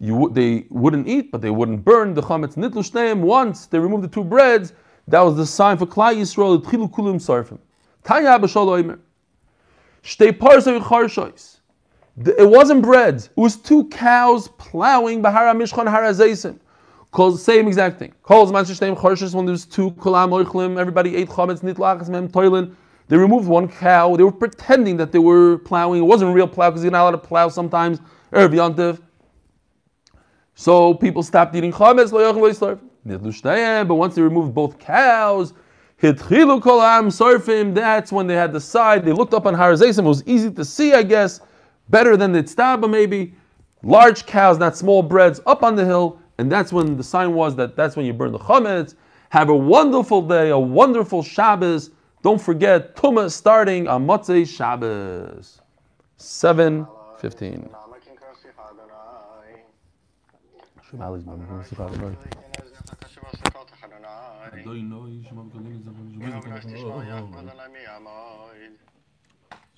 [0.00, 3.20] you they wouldn't eat, but they wouldn't burn the chametz nitlu shneim.
[3.20, 4.72] Once they removed the two breads,
[5.08, 6.62] that was the sign for Klai Yisrael.
[6.62, 7.58] Tchilu kulim sarfim.
[8.04, 8.98] Tanya b'shol oimer.
[10.02, 11.60] Shtei parsa v'charshois.
[12.26, 13.16] It wasn't bread.
[13.16, 16.58] It was two cows plowing Bahara Mishchan Harazaisim.
[17.10, 18.12] Calls same exact thing.
[18.22, 20.78] Calls manchestem chorshes when there's two kolam oichlim.
[20.78, 22.76] Everybody ate chametz nitlachas mem toilin.
[23.08, 24.16] They removed one cow.
[24.16, 26.02] They were pretending that they were plowing.
[26.02, 28.00] It wasn't real plow because you're not allowed to plow sometimes.
[28.32, 28.98] Erev.
[30.54, 32.10] So people stopped eating chametz.
[33.88, 35.54] But once they removed both cows.
[36.00, 36.22] That's
[38.12, 39.04] when they had the side.
[39.04, 39.72] They looked up on Har.
[39.72, 41.40] It was easy to see, I guess,
[41.90, 43.34] better than the tztaba maybe.
[43.84, 46.18] Large cows, not small breads, up on the hill.
[46.38, 48.94] And that's when the sign was that that's when you burn the chametz.
[49.30, 51.90] Have a wonderful day, a wonderful Shabbos.
[52.22, 55.60] Don't forget, Tumah starting on Motzei Shabbos.
[56.18, 56.88] 7.15.
[57.20, 57.81] Namakin
[60.91, 62.17] Shemali's mom, who's the father, right?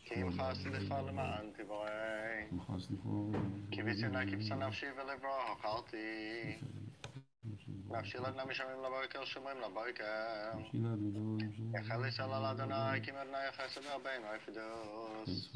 [0.09, 1.89] כי אם סליחה למען תבואי,
[3.71, 6.57] כי בציונה כבשה נפשי ולברו אכלתי.
[7.89, 10.51] נפשי לדנה משמים לבוקר שומרים לבוקר.
[11.73, 15.55] יחל ישראל על אדוני כי מרנה יחסד רבינו יפדוס.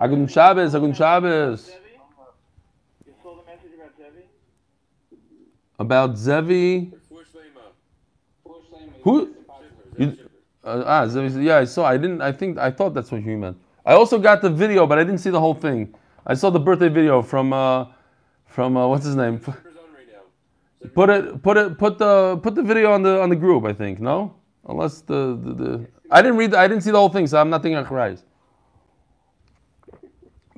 [0.00, 1.70] In Shabbos, in Shabbos.
[3.06, 4.24] You saw the message about Zevi?
[5.78, 6.92] About Zevi.
[9.02, 9.34] Who?
[9.96, 10.18] You,
[10.64, 11.84] uh, ah, Zevi, yeah, I saw.
[11.84, 12.20] I didn't.
[12.20, 12.58] I think.
[12.58, 13.56] I thought that's what you meant.
[13.86, 15.94] I also got the video, but I didn't see the whole thing.
[16.26, 17.86] I saw the birthday video from uh,
[18.46, 19.38] from uh, what's his name.
[19.38, 21.42] Put it.
[21.42, 21.78] Put it.
[21.78, 22.38] Put the.
[22.42, 23.64] Put the video on the on the group.
[23.64, 24.34] I think no,
[24.68, 25.54] unless the the.
[25.54, 26.54] the I didn't read.
[26.54, 28.24] I didn't see the whole thing, so I'm not thinking of Christ.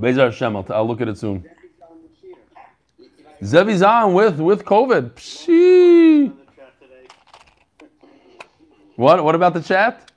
[0.01, 1.45] Bezer Hashem, I'll, I'll look at it soon.
[3.43, 5.13] Zevi's on with with COVID.
[5.13, 6.29] Pshee.
[6.29, 7.07] the chat today.
[8.97, 9.23] What?
[9.25, 10.11] What about the chat?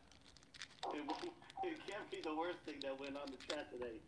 [1.64, 4.00] It can't be the worst thing that went on the chat today.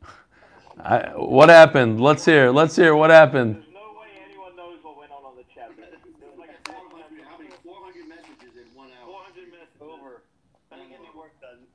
[0.79, 1.99] I, what happened?
[2.01, 2.51] Let's hear.
[2.51, 2.95] Let's hear.
[2.95, 3.55] What happened?
[3.55, 5.71] There's no way anyone knows what went on on the chat.
[5.77, 7.51] There was like 400, How many?
[7.63, 9.27] 400 messages in one hour.
[9.27, 10.23] 400 minutes over.
[10.69, 11.67] Couldn't get any work done.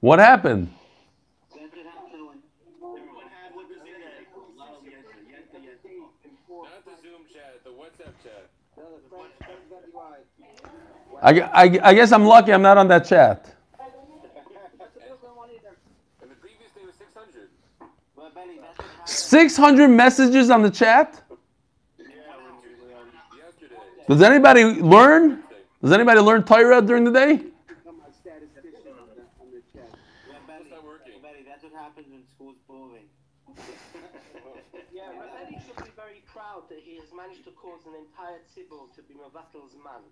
[0.00, 0.72] What happened?
[2.88, 4.24] Everyone had what was in there.
[6.48, 8.48] Not the Zoom chat, the WhatsApp chat.
[11.20, 12.52] I, I, I guess I'm lucky.
[12.52, 13.44] I'm not on that chat.
[16.20, 17.48] The previous 600.
[18.14, 21.22] Well, Benny, that's what happened 600 messages on the chat.
[24.08, 25.42] Does anybody learn?
[25.82, 27.40] Does anybody learn Torah during the day?
[34.90, 38.92] Yeah, Rabbi should be very proud that he has managed to cause an entire tzibur
[38.96, 40.02] to be Mavatal's man.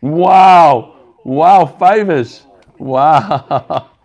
[0.00, 0.96] Wow.
[1.24, 1.66] Wow.
[1.66, 2.40] Five-ish.
[2.78, 3.90] Wow.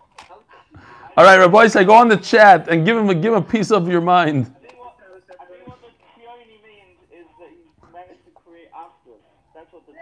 [1.15, 3.45] All right, Rabbi, say go on the chat and give him a, give him a
[3.45, 4.47] piece of your mind.
[4.47, 4.95] I think what,
[5.39, 5.89] I think what the
[6.19, 9.11] Kioni means is that he managed to create after.
[9.53, 9.93] That's what the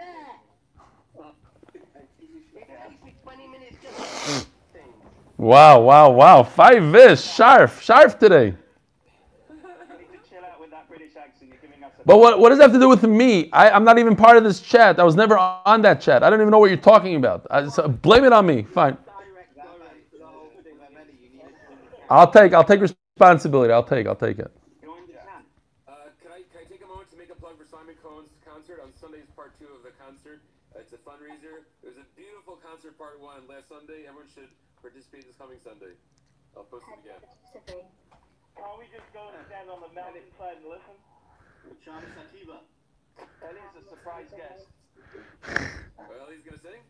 [1.74, 4.46] It takes me 20 minutes just.
[5.36, 6.42] Wow, wow, wow.
[6.44, 7.22] Five-ish.
[7.22, 7.78] Sharp.
[7.80, 8.46] Sharp today.
[8.46, 8.54] You
[9.50, 10.81] need to chill out with that British accent.
[10.81, 10.81] You're giving us a
[12.04, 13.48] But what, what does that have to do with me?
[13.52, 14.98] I, I'm not even part of this chat.
[14.98, 16.22] I was never on that chat.
[16.22, 17.46] I don't even know what you're talking about.
[17.50, 18.62] I, so blame it on me.
[18.62, 18.98] Fine.
[19.06, 19.70] Direct Torah
[20.10, 20.74] to the whole thing.
[20.78, 23.72] Benny, you need to I'll take I'll take responsibility.
[23.72, 24.50] I'll take I'll take it.
[24.50, 28.34] Uh, can, I, can I take a moment to make a plug for Simon Cohen's
[28.44, 30.42] concert on Sunday's part two of the concert?
[30.74, 31.62] Uh, it's a fundraiser.
[31.86, 34.10] It was a beautiful concert part one last Sunday.
[34.10, 34.50] Everyone should
[34.82, 35.94] participate this coming Sunday.
[36.56, 37.86] I'll post it again.
[38.56, 40.96] Can't we just go and stand on the mountain side and listen?
[41.84, 42.58] Shabbos Sativa.
[43.42, 44.66] Ellie's a surprise guest.
[45.98, 46.82] Well, he's going to sing?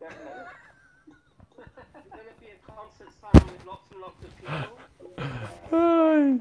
[0.00, 0.44] Definitely.
[1.56, 4.78] It's going to be a concert style with lots and lots of people.
[5.70, 6.38] There were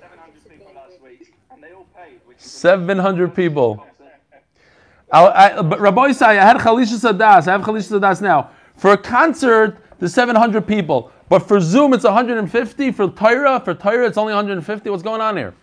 [0.00, 3.84] 700 people last week, and they all paid, Seven hundred people.
[5.12, 7.46] I, I, but Rabbi Isai, I had Chalisha Sadas.
[7.46, 8.50] I have Chalisha Sadas now.
[8.76, 11.12] For a concert, the 700 people.
[11.28, 12.92] But for Zoom, it's 150.
[12.92, 14.90] For Torah, for Torah, it's only 150.
[14.90, 15.54] What's going on here?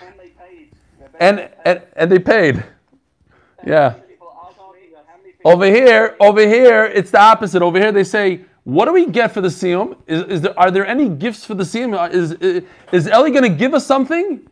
[0.00, 0.70] and they paid.
[1.18, 2.64] And and, and they paid.
[3.66, 3.90] Yeah.
[4.08, 4.64] People asked me
[4.94, 5.50] how many people.
[5.50, 7.62] Over here, over here, it's the opposite.
[7.62, 9.96] Over here, they say, "What do we get for the siyum?
[10.06, 11.98] Is, is there are there any gifts for the siyum?
[11.98, 12.62] Uh, is is,
[12.92, 14.46] is Ellie going to give us something?"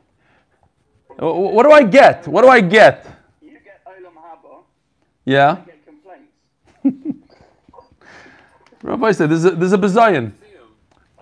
[1.16, 2.26] What do I get?
[2.26, 3.06] What do I get?
[3.40, 4.64] You get Olam Haba,
[5.24, 5.58] Yeah.
[5.58, 7.30] you get complaints.
[8.84, 10.32] Rabbi said, "There's a, there's a bazayan."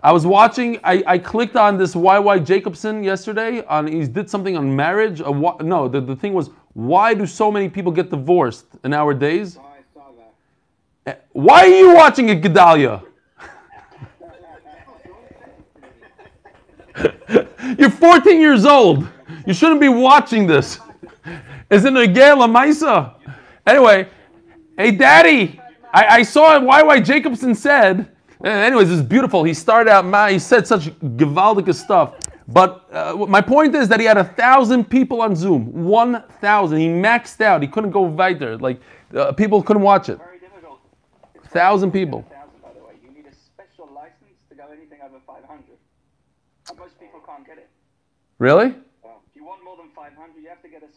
[0.03, 0.81] I was watching.
[0.83, 3.65] I, I clicked on this YY Jacobson yesterday.
[3.67, 5.21] On he did something on marriage.
[5.21, 5.31] A,
[5.63, 9.59] no, the, the thing was, why do so many people get divorced in our days?
[9.59, 9.61] I
[9.95, 10.35] saw that.
[11.07, 13.05] Eh, Why are you watching it, Gedalia?
[17.79, 19.07] You're 14 years old.
[19.47, 20.81] You shouldn't be watching this.
[21.71, 23.15] Is it a Gala Maisa?
[23.65, 24.09] Anyway,
[24.77, 25.61] hey, Daddy,
[25.93, 28.09] I, I saw YY Jacobson said.
[28.45, 29.45] Anyways, it's beautiful.
[29.45, 30.87] He started out, he said such
[31.17, 32.15] gewaldige stuff.
[32.49, 35.85] But uh, my point is that he had a thousand people on Zoom.
[35.85, 36.79] One thousand.
[36.79, 37.63] He maxed out.
[37.63, 38.59] He couldn't go weiter.
[38.59, 38.81] Like
[39.15, 40.19] uh, people couldn't watch it.
[40.19, 40.81] Very difficult.
[41.51, 42.23] Thousand people.
[42.23, 42.95] Thousand, by the way.
[43.03, 45.63] You need a special license to go anything over 500.
[46.69, 47.71] And most people can't get it.
[48.39, 48.67] Really?
[48.67, 50.13] If you want more than 500,
[50.43, 50.92] you have to get a special license.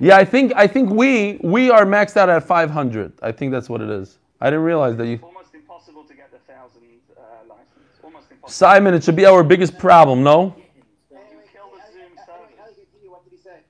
[0.00, 3.12] Yeah, I think I think we we are maxed out at 500.
[3.22, 4.18] I think that's what it is.
[4.40, 5.20] I didn't realize that you.
[5.22, 6.82] Almost impossible to get the 1,000
[7.16, 7.68] uh, license.
[8.02, 8.48] Almost impossible.
[8.48, 10.54] Simon, it should be our biggest problem, no?
[10.56, 11.16] You
[11.52, 13.06] kill the Zoom servers.
[13.06, 13.62] What did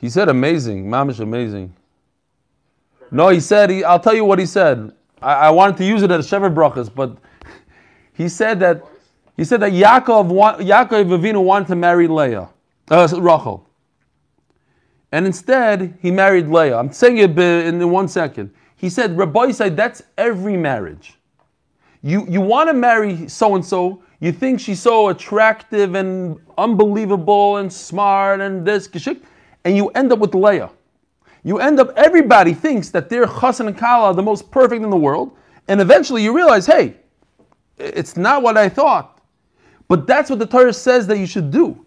[0.00, 1.74] he said amazing, mamish amazing.
[3.10, 3.70] No, he said.
[3.70, 4.92] He, I'll tell you what he said.
[5.20, 7.16] I, I wanted to use it as Sheva brachas, but
[8.14, 8.84] he said that
[9.36, 12.48] he said that Yaakov Yaakov Avinu wanted to marry Leah,
[12.90, 13.68] uh, Rachel,
[15.12, 16.76] and instead he married Leah.
[16.76, 18.52] I'm saying it in one second.
[18.76, 21.14] He said, Rabbi said that's every marriage.
[22.02, 24.02] You you want to marry so and so.
[24.20, 28.88] You think she's so attractive and unbelievable and smart and this
[29.64, 30.70] and you end up with Leah.
[31.44, 31.92] You end up.
[31.96, 35.36] Everybody thinks that they're Chassan and Kala, the most perfect in the world,
[35.68, 36.96] and eventually you realize, hey,
[37.78, 39.20] it's not what I thought.
[39.86, 41.86] But that's what the Torah says that you should do.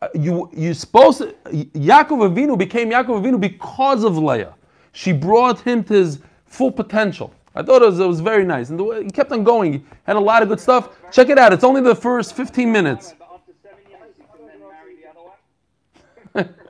[0.00, 4.54] Uh, You you supposed to, Yaakov Avinu became Yaakov Avinu because of Leah.
[4.92, 7.32] She brought him to his full potential.
[7.54, 9.72] I thought it was, it was very nice, and the way, he kept on going.
[9.72, 10.90] He had a lot of good stuff.
[11.10, 11.52] Check it out.
[11.52, 13.14] It's only the first 15 minutes.
[13.18, 16.54] But after seven years, you can then marry the other one.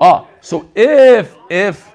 [0.00, 1.94] Ah, so if if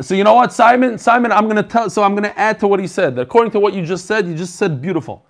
[0.00, 0.98] so, you know what, Simon?
[0.98, 1.88] Simon, I'm gonna tell.
[1.88, 3.18] So I'm gonna add to what he said.
[3.18, 5.24] According to what you just said, you just said beautiful.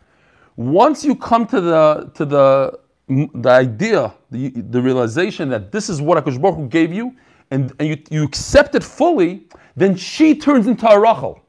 [0.56, 6.00] Once you come to the to the the idea, the, the realization that this is
[6.00, 7.14] what Hakadosh Baruch Hu gave you,
[7.50, 9.46] and, and you, you accept it fully,
[9.76, 11.40] then she turns into a Rachel.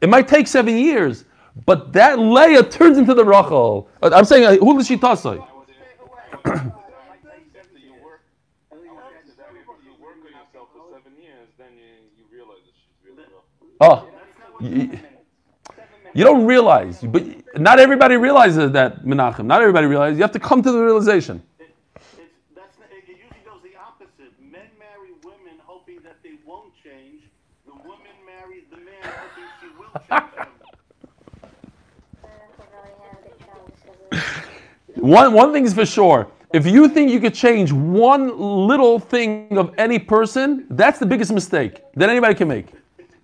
[0.00, 1.24] It might take seven years,
[1.66, 3.88] but that Leah turns into the Rachel.
[4.02, 5.38] Uh, I'm saying, uh, who is she tasai?
[5.38, 5.72] Like they
[6.44, 8.22] said that you work.
[8.70, 11.72] And then you work After that, if you work on yourself for seven years, then
[11.76, 11.84] you,
[12.18, 14.08] you realize that she's really rough.
[15.00, 15.06] Oh,
[16.16, 17.24] you don't realize, but
[17.60, 19.44] not everybody realizes that, Menachem.
[19.44, 20.18] Not everybody realizes.
[20.18, 21.42] You have to come to the realization.
[21.58, 21.70] It's,
[22.54, 24.32] that's, it usually goes the opposite.
[24.40, 27.22] Men marry women hoping that they won't change.
[27.66, 30.32] The woman marries the man hoping she will change.
[35.06, 36.28] One, one thing is for sure.
[36.54, 41.30] If you think you could change one little thing of any person, that's the biggest
[41.32, 42.68] mistake that anybody can make.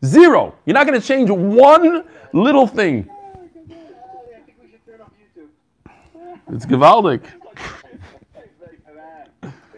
[0.04, 0.54] Zero.
[0.66, 3.08] You're not going to change one little thing.
[6.52, 7.22] It's gewaldic.
[7.22, 7.28] They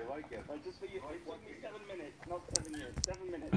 [0.09, 0.43] like it.
[0.49, 2.95] Like just for you, it took me seven minutes, not seven years.
[3.07, 3.55] Seven minutes.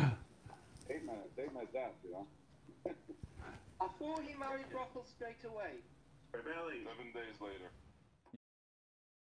[0.89, 2.27] Eight minutes, eight minutes that, you know?
[3.81, 5.79] I thought he married Rachel straight away.
[6.33, 7.71] Seven days later.